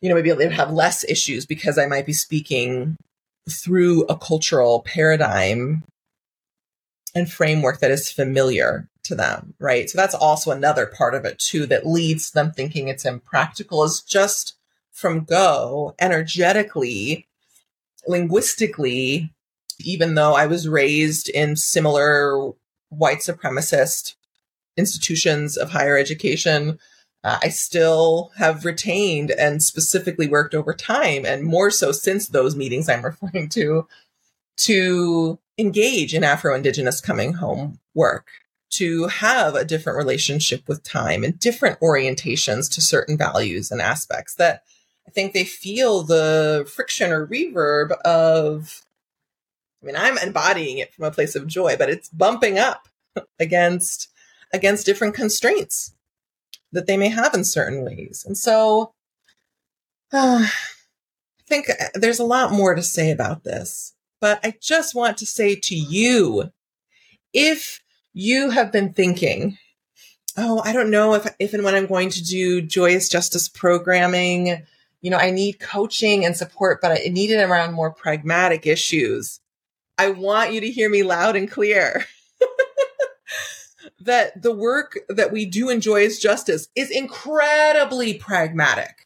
you 0.01 0.09
know, 0.09 0.15
maybe 0.15 0.31
they 0.31 0.49
have 0.49 0.71
less 0.71 1.03
issues 1.03 1.45
because 1.45 1.77
I 1.77 1.87
might 1.87 2.05
be 2.05 2.13
speaking 2.13 2.95
through 3.49 4.03
a 4.05 4.17
cultural 4.17 4.81
paradigm 4.81 5.83
and 7.15 7.31
framework 7.31 7.79
that 7.79 7.91
is 7.91 8.11
familiar 8.11 8.87
to 9.07 9.15
them, 9.15 9.53
right? 9.59 9.89
So 9.89 9.97
that's 9.97 10.15
also 10.15 10.51
another 10.51 10.85
part 10.85 11.15
of 11.15 11.25
it 11.25 11.39
too 11.39 11.65
that 11.67 11.87
leads 11.87 12.31
them 12.31 12.51
thinking 12.51 12.87
it's 12.87 13.05
impractical 13.05 13.83
is 13.83 14.01
just 14.01 14.55
from 14.91 15.23
go 15.23 15.95
energetically, 15.99 17.27
linguistically, 18.07 19.33
even 19.79 20.15
though 20.15 20.33
I 20.33 20.47
was 20.47 20.67
raised 20.67 21.29
in 21.29 21.55
similar 21.55 22.51
white 22.89 23.19
supremacist 23.19 24.15
institutions 24.75 25.57
of 25.57 25.71
higher 25.71 25.97
education, 25.97 26.79
uh, 27.23 27.39
I 27.41 27.49
still 27.49 28.31
have 28.37 28.65
retained 28.65 29.31
and 29.31 29.61
specifically 29.61 30.27
worked 30.27 30.55
over 30.55 30.73
time 30.73 31.25
and 31.25 31.43
more 31.43 31.69
so 31.71 31.91
since 31.91 32.27
those 32.27 32.55
meetings 32.55 32.89
I'm 32.89 33.03
referring 33.05 33.49
to 33.49 33.87
to 34.57 35.39
engage 35.57 36.13
in 36.13 36.23
Afro 36.23 36.55
Indigenous 36.55 37.01
coming 37.01 37.33
home 37.33 37.79
work, 37.93 38.27
to 38.69 39.07
have 39.07 39.55
a 39.55 39.65
different 39.65 39.97
relationship 39.97 40.67
with 40.67 40.83
time 40.83 41.23
and 41.23 41.39
different 41.39 41.79
orientations 41.79 42.71
to 42.73 42.81
certain 42.81 43.17
values 43.17 43.71
and 43.71 43.81
aspects 43.81 44.35
that 44.35 44.63
I 45.07 45.11
think 45.11 45.33
they 45.33 45.45
feel 45.45 46.03
the 46.03 46.69
friction 46.73 47.11
or 47.11 47.25
reverb 47.25 47.91
of. 48.01 48.81
I 49.81 49.85
mean, 49.85 49.95
I'm 49.95 50.17
embodying 50.17 50.79
it 50.79 50.93
from 50.93 51.05
a 51.05 51.11
place 51.11 51.35
of 51.35 51.47
joy, 51.47 51.77
but 51.77 51.89
it's 51.89 52.09
bumping 52.09 52.57
up 52.57 52.87
against 53.39 54.09
against 54.53 54.85
different 54.85 55.13
constraints 55.13 55.93
that 56.71 56.87
they 56.87 56.97
may 56.97 57.09
have 57.09 57.33
in 57.33 57.43
certain 57.43 57.85
ways. 57.85 58.23
And 58.25 58.37
so 58.37 58.93
uh, 60.11 60.45
I 60.47 61.43
think 61.47 61.67
there's 61.93 62.19
a 62.19 62.25
lot 62.25 62.51
more 62.51 62.75
to 62.75 62.83
say 62.83 63.11
about 63.11 63.43
this. 63.43 63.93
But 64.19 64.39
I 64.43 64.55
just 64.59 64.95
want 64.95 65.17
to 65.17 65.25
say 65.25 65.55
to 65.55 65.75
you, 65.75 66.51
if 67.33 67.81
you 68.17 68.49
have 68.49 68.71
been 68.71 68.93
thinking, 68.93 69.59
oh, 70.37 70.59
I 70.65 70.73
don't 70.73 70.89
know 70.89 71.13
if, 71.13 71.27
if 71.37 71.53
and 71.53 71.63
when 71.63 71.75
I'm 71.75 71.85
going 71.85 72.09
to 72.09 72.23
do 72.23 72.63
joyous 72.63 73.09
justice 73.09 73.47
programming, 73.47 74.63
you 75.01 75.11
know, 75.11 75.17
I 75.17 75.29
need 75.29 75.59
coaching 75.59 76.25
and 76.25 76.35
support, 76.35 76.79
but 76.81 76.91
I 76.91 77.09
need 77.11 77.29
it 77.29 77.43
around 77.43 77.75
more 77.75 77.93
pragmatic 77.93 78.65
issues. 78.65 79.39
I 79.99 80.09
want 80.09 80.51
you 80.51 80.61
to 80.61 80.71
hear 80.71 80.89
me 80.89 81.03
loud 81.03 81.35
and 81.35 81.49
clear. 81.49 82.05
that 83.99 84.41
the 84.41 84.51
work 84.51 84.97
that 85.09 85.31
we 85.31 85.45
do 85.45 85.69
in 85.69 85.79
joyous 85.79 86.19
justice 86.19 86.69
is 86.75 86.89
incredibly 86.89 88.15
pragmatic. 88.15 89.05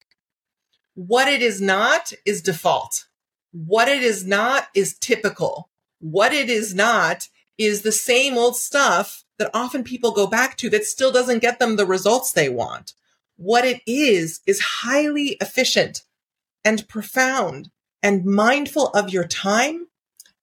What 0.95 1.28
it 1.28 1.41
is 1.41 1.60
not 1.60 2.13
is 2.26 2.41
default. 2.41 3.08
What 3.52 3.89
it 3.89 4.04
is 4.04 4.26
not 4.26 4.69
is 4.74 4.97
typical. 4.97 5.69
What 6.00 6.32
it 6.32 6.50
is 6.50 6.74
not 6.74 7.28
is 7.63 7.82
the 7.82 7.91
same 7.91 8.38
old 8.38 8.58
stuff 8.58 9.24
that 9.38 9.52
often 9.54 9.84
people 9.84 10.12
go 10.12 10.28
back 10.28 10.58
to 10.58 10.69
that 10.69 10.86
still 10.86 11.12
doesn't 11.12 11.39
get 11.39 11.60
them 11.60 11.76
the 11.76 11.86
results 11.86 12.32
they 12.32 12.50
want. 12.50 12.93
What 13.38 13.65
it 13.65 13.82
is, 13.88 14.39
is 14.45 14.60
highly 14.60 15.38
efficient 15.41 16.04
and 16.63 16.88
profound 16.88 17.71
and 18.04 18.26
mindful 18.26 18.88
of 18.89 19.10
your 19.10 19.28
time 19.28 19.88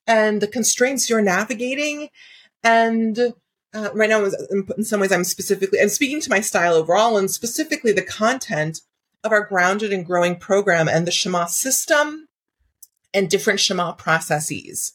and 0.07 0.41
the 0.41 0.49
constraints 0.49 1.09
you're 1.09 1.23
navigating. 1.23 2.09
And 2.65 3.19
uh, 3.73 3.91
right 3.95 4.11
now, 4.11 4.25
in 4.77 4.85
some 4.85 5.01
ways, 5.01 5.13
I'm 5.13 5.25
specifically, 5.25 5.81
I'm 5.81 5.89
speaking 5.91 6.21
to 6.23 6.31
my 6.31 6.41
style 6.41 6.75
overall 6.75 7.17
and 7.17 7.31
specifically 7.31 7.93
the 7.93 8.03
content 8.03 8.81
of 9.23 9.33
our 9.33 9.45
grounded 9.45 9.93
and 9.93 10.07
growing 10.07 10.37
program 10.37 10.89
and 10.89 11.07
the 11.07 11.13
Shema 11.13 11.47
system 11.47 12.29
and 13.13 13.29
different 13.29 13.61
Shema 13.61 13.93
processes. 13.93 14.95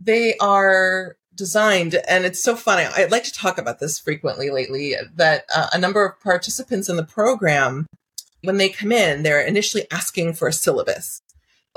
They 0.00 0.36
are 0.38 1.16
designed, 1.34 1.98
and 2.08 2.24
it's 2.24 2.42
so 2.42 2.56
funny. 2.56 2.84
I'd 2.84 3.10
like 3.10 3.24
to 3.24 3.32
talk 3.32 3.58
about 3.58 3.80
this 3.80 3.98
frequently 3.98 4.50
lately 4.50 4.94
that 5.14 5.44
uh, 5.54 5.68
a 5.72 5.78
number 5.78 6.04
of 6.04 6.20
participants 6.20 6.88
in 6.88 6.96
the 6.96 7.04
program, 7.04 7.86
when 8.42 8.58
they 8.58 8.68
come 8.68 8.92
in, 8.92 9.22
they're 9.22 9.40
initially 9.40 9.86
asking 9.90 10.34
for 10.34 10.48
a 10.48 10.52
syllabus 10.52 11.20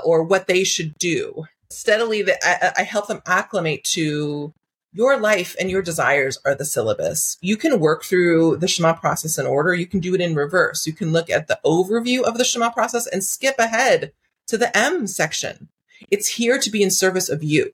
or 0.04 0.22
what 0.22 0.46
they 0.46 0.64
should 0.64 0.94
do. 0.98 1.46
Steadily, 1.70 2.24
I, 2.42 2.72
I 2.78 2.82
help 2.82 3.08
them 3.08 3.22
acclimate 3.26 3.84
to 3.84 4.52
your 4.92 5.18
life 5.18 5.54
and 5.60 5.70
your 5.70 5.82
desires 5.82 6.38
are 6.44 6.54
the 6.54 6.64
syllabus. 6.64 7.36
You 7.40 7.56
can 7.56 7.80
work 7.80 8.04
through 8.04 8.56
the 8.56 8.68
Shema 8.68 8.94
process 8.94 9.38
in 9.38 9.46
order. 9.46 9.74
You 9.74 9.86
can 9.86 10.00
do 10.00 10.14
it 10.14 10.20
in 10.20 10.34
reverse. 10.34 10.86
You 10.86 10.92
can 10.92 11.12
look 11.12 11.28
at 11.28 11.48
the 11.48 11.60
overview 11.64 12.22
of 12.22 12.38
the 12.38 12.44
Shema 12.44 12.70
process 12.70 13.06
and 13.06 13.22
skip 13.22 13.58
ahead 13.58 14.12
to 14.46 14.56
the 14.56 14.74
M 14.76 15.06
section. 15.06 15.68
It's 16.10 16.28
here 16.28 16.58
to 16.58 16.70
be 16.70 16.82
in 16.82 16.90
service 16.90 17.28
of 17.28 17.42
you. 17.42 17.72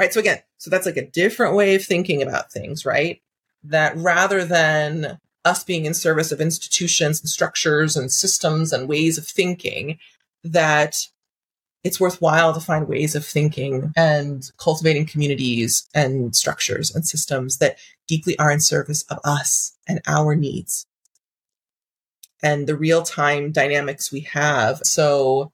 Right. 0.00 0.14
So 0.14 0.20
again, 0.20 0.38
so 0.56 0.70
that's 0.70 0.86
like 0.86 0.96
a 0.96 1.10
different 1.10 1.54
way 1.54 1.74
of 1.74 1.84
thinking 1.84 2.22
about 2.22 2.50
things, 2.50 2.86
right? 2.86 3.20
That 3.62 3.94
rather 3.98 4.46
than 4.46 5.20
us 5.44 5.62
being 5.62 5.84
in 5.84 5.92
service 5.92 6.32
of 6.32 6.40
institutions 6.40 7.20
and 7.20 7.28
structures 7.28 7.98
and 7.98 8.10
systems 8.10 8.72
and 8.72 8.88
ways 8.88 9.18
of 9.18 9.26
thinking, 9.26 9.98
that 10.42 10.96
it's 11.84 12.00
worthwhile 12.00 12.54
to 12.54 12.60
find 12.60 12.88
ways 12.88 13.14
of 13.14 13.26
thinking 13.26 13.92
and 13.94 14.50
cultivating 14.56 15.04
communities 15.04 15.86
and 15.94 16.34
structures 16.34 16.94
and 16.94 17.06
systems 17.06 17.58
that 17.58 17.76
deeply 18.08 18.38
are 18.38 18.50
in 18.50 18.60
service 18.60 19.02
of 19.10 19.18
us 19.22 19.76
and 19.86 20.00
our 20.06 20.34
needs 20.34 20.86
and 22.42 22.66
the 22.66 22.76
real 22.76 23.02
time 23.02 23.52
dynamics 23.52 24.10
we 24.10 24.20
have. 24.20 24.78
So 24.82 25.52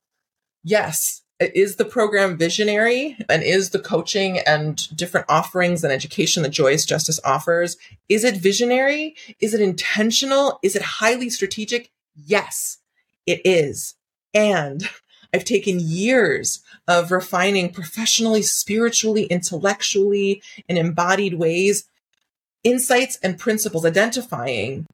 yes, 0.62 1.22
is 1.40 1.76
the 1.76 1.84
program 1.84 2.38
visionary 2.38 3.16
and 3.28 3.42
is 3.42 3.70
the 3.70 3.78
coaching 3.78 4.38
and 4.40 4.88
different 4.96 5.26
offerings 5.28 5.84
and 5.84 5.92
education 5.92 6.42
that 6.42 6.50
Joyous 6.50 6.86
Justice 6.86 7.20
offers, 7.24 7.76
is 8.08 8.24
it 8.24 8.36
visionary? 8.36 9.16
Is 9.40 9.52
it 9.52 9.60
intentional? 9.60 10.58
Is 10.62 10.76
it 10.76 10.82
highly 10.82 11.28
strategic? 11.28 11.90
Yes, 12.14 12.78
it 13.26 13.42
is. 13.44 13.94
And 14.32 14.88
I've 15.34 15.44
taken 15.44 15.78
years 15.80 16.62
of 16.88 17.10
refining 17.10 17.70
professionally, 17.70 18.42
spiritually, 18.42 19.24
intellectually, 19.24 20.42
in 20.68 20.78
embodied 20.78 21.34
ways, 21.34 21.84
insights 22.64 23.18
and 23.22 23.38
principles, 23.38 23.84
identifying 23.84 24.86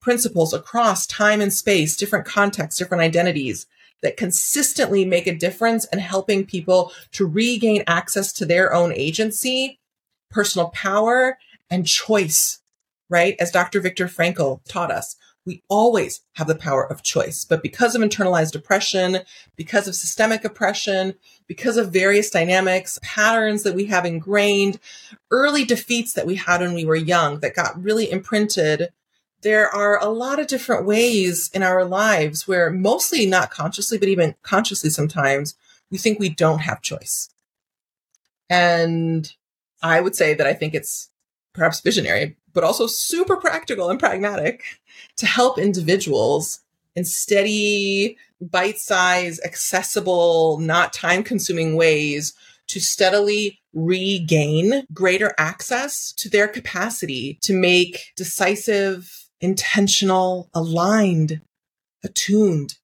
principles 0.00 0.52
across 0.52 1.06
time 1.06 1.40
and 1.40 1.52
space, 1.52 1.96
different 1.96 2.24
contexts, 2.26 2.78
different 2.78 3.02
identities 3.02 3.66
that 4.02 4.16
consistently 4.16 5.04
make 5.04 5.26
a 5.26 5.36
difference 5.36 5.84
in 5.86 5.98
helping 5.98 6.46
people 6.46 6.92
to 7.12 7.26
regain 7.26 7.82
access 7.86 8.32
to 8.34 8.44
their 8.44 8.72
own 8.72 8.92
agency, 8.92 9.78
personal 10.30 10.68
power, 10.68 11.38
and 11.70 11.86
choice, 11.86 12.60
right? 13.10 13.36
As 13.40 13.50
Dr. 13.50 13.80
Viktor 13.80 14.06
Frankl 14.06 14.60
taught 14.68 14.90
us, 14.90 15.16
we 15.48 15.62
always 15.68 16.20
have 16.34 16.46
the 16.46 16.54
power 16.54 16.84
of 16.84 17.02
choice. 17.02 17.44
But 17.44 17.62
because 17.62 17.94
of 17.94 18.02
internalized 18.02 18.54
oppression, 18.54 19.20
because 19.56 19.88
of 19.88 19.94
systemic 19.94 20.44
oppression, 20.44 21.14
because 21.46 21.78
of 21.78 21.90
various 21.90 22.28
dynamics, 22.28 22.98
patterns 23.02 23.62
that 23.62 23.74
we 23.74 23.86
have 23.86 24.04
ingrained, 24.04 24.78
early 25.30 25.64
defeats 25.64 26.12
that 26.12 26.26
we 26.26 26.34
had 26.34 26.60
when 26.60 26.74
we 26.74 26.84
were 26.84 26.96
young 26.96 27.40
that 27.40 27.56
got 27.56 27.82
really 27.82 28.10
imprinted, 28.10 28.90
there 29.42 29.68
are 29.68 30.02
a 30.02 30.08
lot 30.08 30.38
of 30.38 30.46
different 30.46 30.86
ways 30.86 31.50
in 31.54 31.62
our 31.62 31.84
lives 31.84 32.48
where 32.48 32.70
mostly 32.70 33.26
not 33.26 33.50
consciously, 33.50 33.98
but 33.98 34.08
even 34.08 34.34
consciously 34.42 34.90
sometimes, 34.90 35.54
we 35.90 35.98
think 35.98 36.18
we 36.18 36.28
don't 36.28 36.60
have 36.60 36.82
choice. 36.82 37.30
And 38.50 39.32
I 39.82 40.00
would 40.00 40.16
say 40.16 40.34
that 40.34 40.46
I 40.46 40.54
think 40.54 40.74
it's 40.74 41.10
perhaps 41.52 41.80
visionary, 41.80 42.36
but 42.52 42.64
also 42.64 42.86
super 42.86 43.36
practical 43.36 43.90
and 43.90 43.98
pragmatic 43.98 44.64
to 45.16 45.26
help 45.26 45.58
individuals 45.58 46.60
in 46.96 47.04
steady, 47.04 48.16
bite 48.40 48.78
sized, 48.78 49.40
accessible, 49.44 50.58
not 50.58 50.92
time 50.92 51.22
consuming 51.22 51.76
ways 51.76 52.34
to 52.68 52.80
steadily 52.80 53.60
regain 53.72 54.84
greater 54.92 55.34
access 55.38 56.12
to 56.12 56.28
their 56.28 56.48
capacity 56.48 57.38
to 57.42 57.52
make 57.54 58.12
decisive, 58.16 59.27
intentional, 59.40 60.48
aligned, 60.54 61.40
attuned 62.04 62.74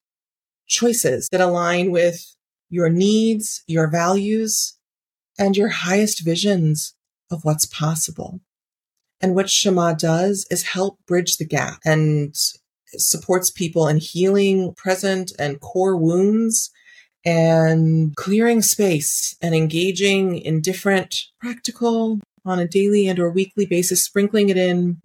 choices 0.67 1.27
that 1.31 1.41
align 1.41 1.91
with 1.91 2.35
your 2.69 2.89
needs, 2.89 3.63
your 3.67 3.87
values, 3.87 4.77
and 5.37 5.55
your 5.55 5.69
highest 5.69 6.23
visions 6.23 6.95
of 7.31 7.43
what's 7.43 7.65
possible. 7.65 8.39
And 9.21 9.35
what 9.35 9.49
Shema 9.49 9.93
does 9.93 10.45
is 10.49 10.63
help 10.63 10.99
bridge 11.07 11.37
the 11.37 11.45
gap 11.45 11.79
and 11.85 12.35
supports 12.97 13.49
people 13.49 13.87
in 13.87 13.97
healing 13.97 14.73
present 14.75 15.31
and 15.39 15.59
core 15.59 15.95
wounds 15.95 16.71
and 17.25 18.15
clearing 18.15 18.61
space 18.61 19.35
and 19.41 19.55
engaging 19.55 20.37
in 20.37 20.61
different 20.61 21.15
practical 21.39 22.19
on 22.45 22.59
a 22.59 22.67
daily 22.67 23.07
and 23.07 23.19
or 23.19 23.31
weekly 23.31 23.65
basis, 23.65 24.03
sprinkling 24.03 24.49
it 24.49 24.57
in 24.57 25.01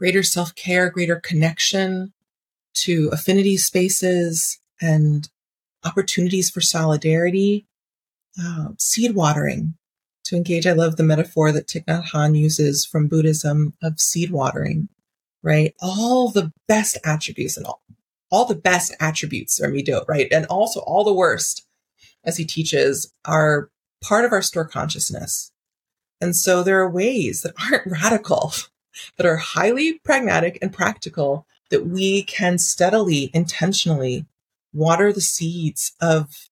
greater 0.00 0.22
self-care, 0.22 0.88
greater 0.88 1.16
connection 1.16 2.12
to 2.72 3.10
affinity 3.12 3.58
spaces 3.58 4.58
and 4.80 5.28
opportunities 5.84 6.48
for 6.48 6.62
solidarity, 6.62 7.66
uh, 8.42 8.68
seed 8.78 9.14
watering 9.14 9.74
to 10.24 10.36
engage. 10.36 10.66
I 10.66 10.72
love 10.72 10.96
the 10.96 11.02
metaphor 11.02 11.52
that 11.52 11.66
Thich 11.66 11.84
Nhat 11.84 12.06
Hanh 12.12 12.38
uses 12.38 12.86
from 12.86 13.08
Buddhism 13.08 13.74
of 13.82 14.00
seed 14.00 14.30
watering, 14.30 14.88
right? 15.42 15.74
All 15.80 16.30
the 16.30 16.50
best 16.66 16.96
attributes 17.04 17.58
and 17.58 17.66
all, 17.66 17.82
all 18.30 18.46
the 18.46 18.54
best 18.54 18.94
attributes 19.00 19.60
are 19.60 19.70
midot, 19.70 20.08
right? 20.08 20.28
And 20.32 20.46
also 20.46 20.80
all 20.80 21.04
the 21.04 21.12
worst, 21.12 21.66
as 22.24 22.38
he 22.38 22.46
teaches, 22.46 23.12
are 23.26 23.68
part 24.02 24.24
of 24.24 24.32
our 24.32 24.42
store 24.42 24.66
consciousness. 24.66 25.52
And 26.22 26.34
so 26.34 26.62
there 26.62 26.80
are 26.80 26.90
ways 26.90 27.42
that 27.42 27.54
aren't 27.60 27.86
radical, 28.02 28.52
that 29.16 29.26
are 29.26 29.36
highly 29.36 29.98
pragmatic 30.00 30.58
and 30.60 30.72
practical 30.72 31.46
that 31.70 31.86
we 31.86 32.22
can 32.22 32.58
steadily, 32.58 33.30
intentionally 33.32 34.26
water 34.72 35.12
the 35.12 35.20
seeds 35.20 35.92
of 36.00 36.48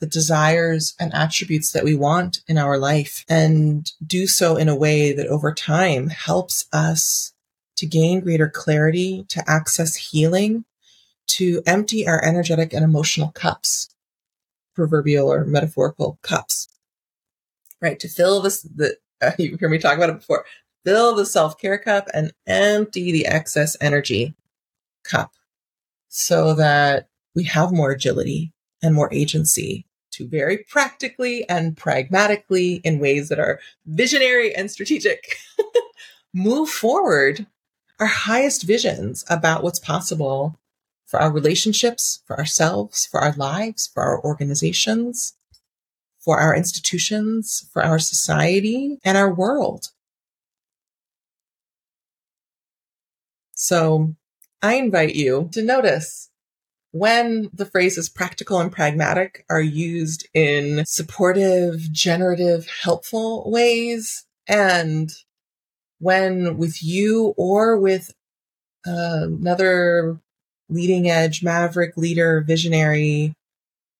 the 0.00 0.06
desires 0.06 0.94
and 1.00 1.14
attributes 1.14 1.72
that 1.72 1.84
we 1.84 1.94
want 1.94 2.40
in 2.46 2.58
our 2.58 2.78
life 2.78 3.24
and 3.28 3.92
do 4.06 4.26
so 4.26 4.56
in 4.56 4.68
a 4.68 4.76
way 4.76 5.12
that 5.12 5.26
over 5.26 5.54
time 5.54 6.08
helps 6.08 6.66
us 6.72 7.32
to 7.76 7.86
gain 7.86 8.20
greater 8.20 8.48
clarity, 8.48 9.24
to 9.28 9.42
access 9.48 9.96
healing, 9.96 10.64
to 11.26 11.62
empty 11.66 12.06
our 12.06 12.22
energetic 12.24 12.72
and 12.72 12.84
emotional 12.84 13.30
cups, 13.32 13.94
proverbial 14.74 15.30
or 15.30 15.44
metaphorical 15.44 16.18
cups, 16.22 16.68
right? 17.80 17.98
To 18.00 18.08
fill 18.08 18.40
this, 18.40 18.62
the, 18.62 18.96
uh, 19.22 19.32
you 19.38 19.56
hear 19.58 19.68
me 19.68 19.78
talk 19.78 19.96
about 19.96 20.10
it 20.10 20.18
before, 20.18 20.44
fill 20.86 21.16
the 21.16 21.26
self 21.26 21.58
care 21.58 21.78
cup 21.78 22.08
and 22.14 22.32
empty 22.46 23.10
the 23.10 23.26
excess 23.26 23.76
energy 23.80 24.34
cup 25.02 25.32
so 26.08 26.54
that 26.54 27.08
we 27.34 27.44
have 27.44 27.72
more 27.72 27.90
agility 27.90 28.52
and 28.82 28.94
more 28.94 29.12
agency 29.12 29.84
to 30.12 30.28
very 30.28 30.58
practically 30.58 31.46
and 31.48 31.76
pragmatically 31.76 32.76
in 32.84 33.00
ways 33.00 33.28
that 33.28 33.40
are 33.40 33.60
visionary 33.84 34.54
and 34.54 34.70
strategic 34.70 35.36
move 36.34 36.68
forward 36.68 37.46
our 37.98 38.06
highest 38.06 38.62
visions 38.62 39.24
about 39.28 39.62
what's 39.62 39.78
possible 39.78 40.58
for 41.06 41.20
our 41.20 41.32
relationships, 41.32 42.22
for 42.26 42.38
ourselves, 42.38 43.06
for 43.06 43.20
our 43.20 43.32
lives, 43.32 43.88
for 43.92 44.02
our 44.02 44.22
organizations, 44.22 45.34
for 46.18 46.38
our 46.38 46.54
institutions, 46.54 47.68
for 47.72 47.82
our 47.82 47.98
society 47.98 48.98
and 49.04 49.16
our 49.16 49.32
world. 49.32 49.90
So 53.56 54.14
I 54.62 54.74
invite 54.74 55.16
you 55.16 55.48
to 55.52 55.62
notice 55.62 56.30
when 56.92 57.50
the 57.52 57.66
phrases 57.66 58.08
practical 58.08 58.60
and 58.60 58.70
pragmatic 58.70 59.44
are 59.50 59.60
used 59.60 60.28
in 60.32 60.84
supportive, 60.86 61.80
generative, 61.92 62.68
helpful 62.82 63.50
ways, 63.50 64.26
and 64.46 65.10
when 65.98 66.58
with 66.58 66.82
you 66.82 67.34
or 67.36 67.78
with 67.78 68.14
uh, 68.86 69.24
another 69.24 70.20
leading 70.68 71.08
edge 71.08 71.42
maverick 71.42 71.96
leader 71.96 72.42
visionary 72.46 73.34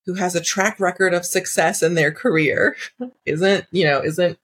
who 0.04 0.14
has 0.14 0.34
a 0.34 0.40
track 0.40 0.78
record 0.78 1.14
of 1.14 1.24
success 1.24 1.82
in 1.82 1.94
their 1.94 2.12
career 2.12 2.76
isn't 3.24 3.66
you 3.70 3.84
know 3.84 4.02
isn't 4.02 4.38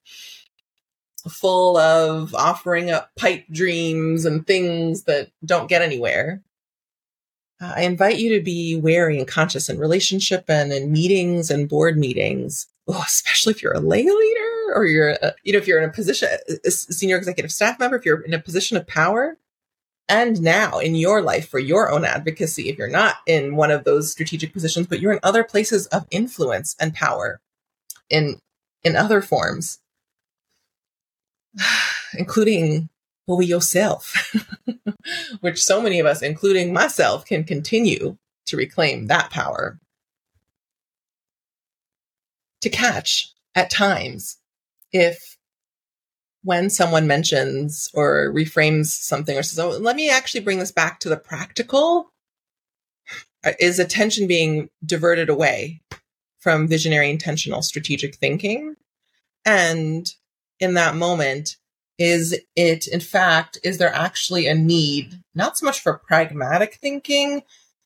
full 1.30 1.76
of 1.76 2.34
offering 2.34 2.90
up 2.90 3.10
pipe 3.16 3.44
dreams 3.50 4.24
and 4.24 4.46
things 4.46 5.04
that 5.04 5.30
don't 5.44 5.68
get 5.68 5.82
anywhere. 5.82 6.42
Uh, 7.60 7.72
I 7.76 7.82
invite 7.82 8.18
you 8.18 8.36
to 8.36 8.44
be 8.44 8.76
wary 8.76 9.18
and 9.18 9.28
conscious 9.28 9.68
in 9.68 9.78
relationship 9.78 10.44
and 10.48 10.72
in 10.72 10.90
meetings 10.90 11.50
and 11.50 11.68
board 11.68 11.96
meetings, 11.96 12.66
oh, 12.88 13.02
especially 13.06 13.52
if 13.52 13.62
you're 13.62 13.72
a 13.72 13.80
lay 13.80 14.02
leader 14.02 14.72
or 14.74 14.86
you're, 14.86 15.10
a, 15.10 15.34
you 15.44 15.52
know, 15.52 15.58
if 15.58 15.68
you're 15.68 15.80
in 15.80 15.88
a 15.88 15.92
position, 15.92 16.28
a 16.64 16.70
senior 16.70 17.16
executive 17.16 17.52
staff 17.52 17.78
member, 17.78 17.96
if 17.96 18.04
you're 18.04 18.22
in 18.22 18.34
a 18.34 18.38
position 18.38 18.76
of 18.76 18.86
power, 18.86 19.38
and 20.08 20.42
now 20.42 20.78
in 20.78 20.94
your 20.94 21.22
life 21.22 21.48
for 21.48 21.58
your 21.58 21.90
own 21.90 22.04
advocacy, 22.04 22.68
if 22.68 22.76
you're 22.76 22.88
not 22.88 23.16
in 23.26 23.56
one 23.56 23.70
of 23.70 23.84
those 23.84 24.10
strategic 24.10 24.52
positions, 24.52 24.86
but 24.86 25.00
you're 25.00 25.12
in 25.12 25.20
other 25.22 25.44
places 25.44 25.86
of 25.86 26.06
influence 26.10 26.74
and 26.80 26.92
power 26.94 27.40
in 28.10 28.40
in 28.84 28.96
other 28.96 29.22
forms, 29.22 29.78
including 32.14 32.88
well, 33.26 33.42
yourself, 33.42 34.34
which 35.40 35.62
so 35.62 35.80
many 35.80 36.00
of 36.00 36.06
us, 36.06 36.22
including 36.22 36.72
myself, 36.72 37.24
can 37.24 37.44
continue 37.44 38.16
to 38.46 38.56
reclaim 38.56 39.06
that 39.06 39.30
power. 39.30 39.78
To 42.62 42.70
catch 42.70 43.32
at 43.54 43.70
times 43.70 44.38
if 44.92 45.36
when 46.44 46.70
someone 46.70 47.06
mentions 47.06 47.88
or 47.94 48.32
reframes 48.34 48.86
something 48.86 49.36
or 49.36 49.42
says, 49.42 49.58
oh, 49.58 49.70
let 49.70 49.96
me 49.96 50.10
actually 50.10 50.40
bring 50.40 50.58
this 50.58 50.72
back 50.72 50.98
to 51.00 51.08
the 51.08 51.16
practical, 51.16 52.12
uh, 53.44 53.52
is 53.60 53.78
attention 53.78 54.26
being 54.26 54.68
diverted 54.84 55.28
away 55.28 55.80
from 56.40 56.66
visionary, 56.66 57.10
intentional, 57.10 57.62
strategic 57.62 58.16
thinking? 58.16 58.74
And 59.44 60.08
in 60.58 60.74
that 60.74 60.96
moment, 60.96 61.56
is 62.02 62.36
it, 62.56 62.88
in 62.88 62.98
fact, 62.98 63.58
is 63.62 63.78
there 63.78 63.94
actually 63.94 64.48
a 64.48 64.54
need, 64.56 65.22
not 65.36 65.56
so 65.56 65.64
much 65.64 65.78
for 65.80 65.98
pragmatic 65.98 66.74
thinking, 66.74 67.42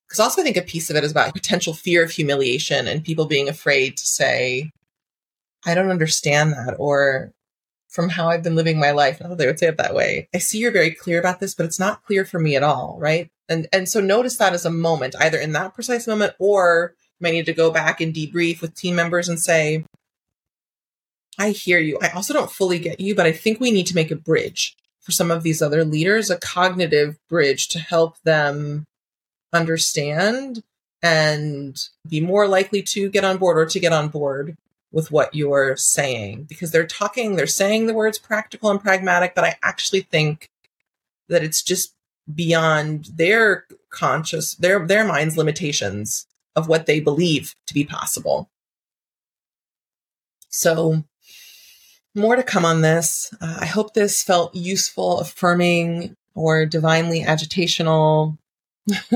because 0.09 0.21
also 0.21 0.41
I 0.41 0.45
think 0.45 0.57
a 0.57 0.63
piece 0.63 0.89
of 0.89 0.97
it 0.97 1.05
is 1.05 1.11
about 1.11 1.35
potential 1.35 1.75
fear 1.75 2.03
of 2.03 2.11
humiliation 2.11 2.89
and 2.89 3.05
people 3.05 3.27
being 3.27 3.47
afraid 3.47 3.99
to 3.99 4.07
say, 4.07 4.71
I 5.67 5.75
don't 5.75 5.91
understand 5.91 6.53
that, 6.53 6.77
or 6.79 7.33
from 7.89 8.09
how 8.09 8.29
I've 8.29 8.43
been 8.43 8.57
living 8.57 8.81
my 8.81 8.93
life, 8.93 9.21
not 9.21 9.29
that 9.29 9.39
they 9.39 9.47
would 9.47 9.59
say 9.59 9.67
it 9.67 9.77
that 9.77 9.95
way. 9.95 10.29
I 10.35 10.39
see 10.39 10.59
you're 10.59 10.73
very 10.73 10.93
clear 10.93 11.19
about 11.19 11.41
this, 11.41 11.55
but 11.55 11.67
it's 11.67 11.81
not 11.81 12.05
clear 12.05 12.25
for 12.25 12.39
me 12.39 12.57
at 12.57 12.63
all, 12.63 12.97
right? 12.99 13.29
And 13.51 13.69
and 13.71 13.87
so 13.87 14.01
notice 14.01 14.39
that 14.39 14.55
as 14.55 14.65
a 14.65 14.71
moment, 14.71 15.15
either 15.21 15.39
in 15.39 15.53
that 15.53 15.75
precise 15.75 16.07
moment 16.07 16.33
or 16.39 16.95
you 17.19 17.25
might 17.25 17.33
need 17.33 17.47
to 17.47 17.53
go 17.53 17.71
back 17.71 18.01
and 18.01 18.15
debrief 18.15 18.63
with 18.63 18.75
team 18.75 18.95
members 18.95 19.29
and 19.29 19.39
say, 19.39 19.85
I 21.39 21.51
hear 21.51 21.79
you. 21.79 21.99
I 22.01 22.09
also 22.11 22.33
don't 22.33 22.51
fully 22.51 22.79
get 22.79 23.01
you, 23.01 23.15
but 23.15 23.27
I 23.27 23.33
think 23.33 23.61
we 23.61 23.71
need 23.71 23.87
to 23.89 23.95
make 23.95 24.11
a 24.11 24.17
bridge 24.17 24.77
for 25.01 25.13
some 25.13 25.31
of 25.31 25.43
these 25.43 25.63
other 25.63 25.85
leaders, 25.85 26.31
a 26.31 26.39
cognitive 26.39 27.17
bridge 27.29 27.69
to 27.69 27.79
help 27.79 28.21
them 28.23 28.87
understand 29.53 30.63
and 31.03 31.79
be 32.09 32.21
more 32.21 32.49
likely 32.49 32.83
to 32.83 33.09
get 33.11 33.25
on 33.25 33.37
board 33.37 33.59
or 33.59 33.67
to 33.67 33.81
get 33.81 33.93
on 33.93 34.09
board 34.09 34.57
with 34.91 35.11
what 35.11 35.35
you're 35.35 35.77
saying 35.77 36.45
because 36.45 36.71
they're 36.71 36.87
talking, 36.87 37.37
they're 37.37 37.47
saying 37.47 37.87
the 37.87 37.95
words 37.95 38.19
practical 38.19 38.71
and 38.71 38.81
pragmatic, 38.81 39.35
but 39.35 39.45
I 39.45 39.57
actually 39.63 40.01
think 40.01 40.49
that 41.29 41.45
it's 41.45 41.63
just 41.63 41.95
beyond 42.33 43.11
their 43.15 43.67
conscious, 43.91 44.55
their, 44.55 44.85
their 44.87 45.05
mind's 45.05 45.37
limitations 45.37 46.27
of 46.57 46.67
what 46.67 46.87
they 46.87 46.99
believe 46.99 47.55
to 47.67 47.75
be 47.75 47.85
possible. 47.85 48.49
So 50.49 51.05
more 52.17 52.37
to 52.37 52.43
come 52.43 52.65
on 52.65 52.81
this. 52.81 53.33
Uh, 53.41 53.59
I 53.61 53.67
hope 53.67 53.95
this 53.95 54.23
felt 54.23 54.55
useful, 54.55 55.21
affirming, 55.21 56.17
or 56.35 56.67
divinely 56.67 57.23
agitational. 57.23 58.39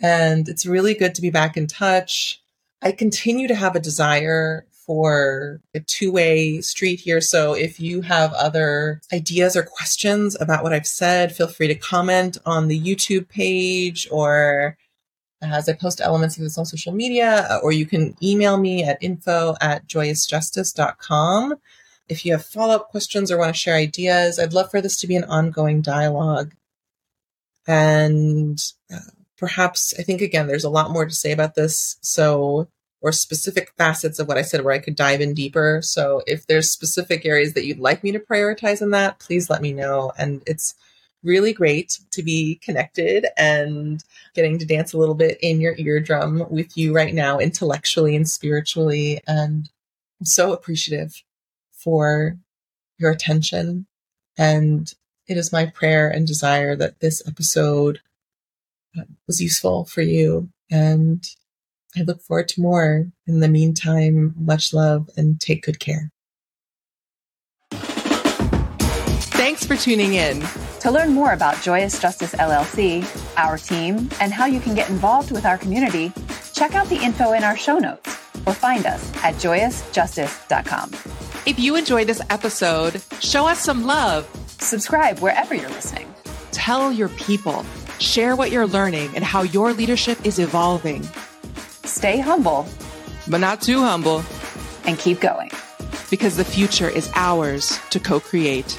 and 0.00 0.48
it's 0.48 0.66
really 0.66 0.94
good 0.94 1.14
to 1.14 1.22
be 1.22 1.30
back 1.30 1.56
in 1.56 1.66
touch. 1.66 2.40
I 2.82 2.92
continue 2.92 3.48
to 3.48 3.54
have 3.54 3.74
a 3.74 3.80
desire 3.80 4.64
for 4.70 5.60
a 5.74 5.80
two 5.80 6.10
way 6.10 6.60
street 6.60 7.00
here. 7.00 7.20
So 7.20 7.52
if 7.52 7.78
you 7.78 8.00
have 8.02 8.32
other 8.32 9.02
ideas 9.12 9.56
or 9.56 9.62
questions 9.62 10.36
about 10.40 10.62
what 10.62 10.72
I've 10.72 10.86
said, 10.86 11.34
feel 11.34 11.48
free 11.48 11.68
to 11.68 11.74
comment 11.74 12.38
on 12.46 12.68
the 12.68 12.80
YouTube 12.80 13.28
page 13.28 14.08
or 14.10 14.78
as 15.42 15.68
I 15.68 15.72
post 15.74 16.00
elements 16.00 16.36
of 16.36 16.42
this 16.42 16.58
on 16.58 16.66
social 16.66 16.92
media, 16.92 17.46
uh, 17.50 17.60
or 17.62 17.70
you 17.70 17.86
can 17.86 18.16
email 18.22 18.56
me 18.56 18.82
at 18.82 18.98
info 19.00 19.54
at 19.60 19.86
joyousjustice.com. 19.86 21.54
If 22.08 22.24
you 22.24 22.32
have 22.32 22.44
follow 22.44 22.76
up 22.76 22.88
questions 22.90 23.30
or 23.30 23.38
want 23.38 23.54
to 23.54 23.60
share 23.60 23.76
ideas, 23.76 24.38
I'd 24.38 24.52
love 24.52 24.70
for 24.70 24.80
this 24.80 25.00
to 25.00 25.06
be 25.06 25.16
an 25.16 25.24
ongoing 25.24 25.82
dialogue. 25.82 26.54
And 27.66 28.58
uh, 28.92 29.10
perhaps, 29.36 29.94
I 29.98 30.02
think 30.02 30.20
again, 30.20 30.46
there's 30.46 30.64
a 30.64 30.70
lot 30.70 30.90
more 30.90 31.04
to 31.04 31.14
say 31.14 31.32
about 31.32 31.54
this. 31.54 31.96
So, 32.00 32.68
or 33.00 33.12
specific 33.12 33.72
facets 33.76 34.18
of 34.18 34.26
what 34.26 34.38
I 34.38 34.42
said 34.42 34.64
where 34.64 34.74
I 34.74 34.80
could 34.80 34.96
dive 34.96 35.20
in 35.20 35.34
deeper. 35.34 35.80
So, 35.82 36.22
if 36.26 36.46
there's 36.46 36.70
specific 36.70 37.26
areas 37.26 37.52
that 37.54 37.66
you'd 37.66 37.78
like 37.78 38.02
me 38.02 38.12
to 38.12 38.18
prioritize 38.18 38.82
in 38.82 38.90
that, 38.90 39.18
please 39.18 39.50
let 39.50 39.62
me 39.62 39.72
know. 39.72 40.12
And 40.18 40.42
it's 40.46 40.74
really 41.22 41.52
great 41.52 41.98
to 42.12 42.22
be 42.22 42.56
connected 42.62 43.26
and 43.36 44.02
getting 44.34 44.58
to 44.58 44.66
dance 44.66 44.92
a 44.92 44.98
little 44.98 45.14
bit 45.14 45.38
in 45.42 45.60
your 45.60 45.74
eardrum 45.76 46.48
with 46.50 46.76
you 46.76 46.94
right 46.94 47.14
now, 47.14 47.38
intellectually 47.38 48.16
and 48.16 48.28
spiritually. 48.28 49.20
And 49.26 49.68
I'm 50.20 50.26
so 50.26 50.52
appreciative 50.52 51.22
for 51.88 52.36
your 52.98 53.10
attention. 53.10 53.86
And 54.36 54.92
it 55.26 55.38
is 55.38 55.52
my 55.52 55.64
prayer 55.64 56.10
and 56.10 56.26
desire 56.26 56.76
that 56.76 57.00
this 57.00 57.26
episode 57.26 58.00
uh, 58.98 59.04
was 59.26 59.40
useful 59.40 59.86
for 59.86 60.02
you. 60.02 60.50
And 60.70 61.26
I 61.96 62.02
look 62.02 62.20
forward 62.20 62.48
to 62.48 62.60
more. 62.60 63.06
In 63.26 63.40
the 63.40 63.48
meantime, 63.48 64.34
much 64.36 64.74
love 64.74 65.08
and 65.16 65.40
take 65.40 65.62
good 65.62 65.80
care. 65.80 66.12
Thanks 69.40 69.64
for 69.64 69.76
tuning 69.76 70.12
in. 70.12 70.44
To 70.80 70.90
learn 70.90 71.14
more 71.14 71.32
about 71.32 71.62
Joyous 71.62 71.98
Justice 71.98 72.34
LLC, 72.34 73.02
our 73.38 73.56
team, 73.56 74.10
and 74.20 74.30
how 74.30 74.44
you 74.44 74.60
can 74.60 74.74
get 74.74 74.90
involved 74.90 75.30
with 75.30 75.46
our 75.46 75.56
community, 75.56 76.12
check 76.52 76.74
out 76.74 76.90
the 76.90 77.02
info 77.02 77.32
in 77.32 77.44
our 77.44 77.56
show 77.56 77.78
notes 77.78 78.10
or 78.46 78.52
find 78.52 78.84
us 78.84 79.10
at 79.24 79.36
joyousjustice.com. 79.36 81.27
If 81.48 81.58
you 81.58 81.76
enjoyed 81.76 82.08
this 82.08 82.20
episode, 82.28 83.00
show 83.20 83.48
us 83.48 83.58
some 83.58 83.86
love. 83.86 84.28
Subscribe 84.60 85.20
wherever 85.20 85.54
you're 85.54 85.70
listening. 85.70 86.06
Tell 86.50 86.92
your 86.92 87.08
people. 87.08 87.64
Share 87.98 88.36
what 88.36 88.50
you're 88.50 88.66
learning 88.66 89.12
and 89.14 89.24
how 89.24 89.44
your 89.44 89.72
leadership 89.72 90.26
is 90.26 90.38
evolving. 90.38 91.08
Stay 91.84 92.18
humble, 92.18 92.66
but 93.28 93.38
not 93.38 93.62
too 93.62 93.80
humble. 93.80 94.22
And 94.84 94.98
keep 94.98 95.20
going. 95.20 95.50
Because 96.10 96.36
the 96.36 96.44
future 96.44 96.90
is 96.90 97.10
ours 97.14 97.80
to 97.88 97.98
co 97.98 98.20
create. 98.20 98.78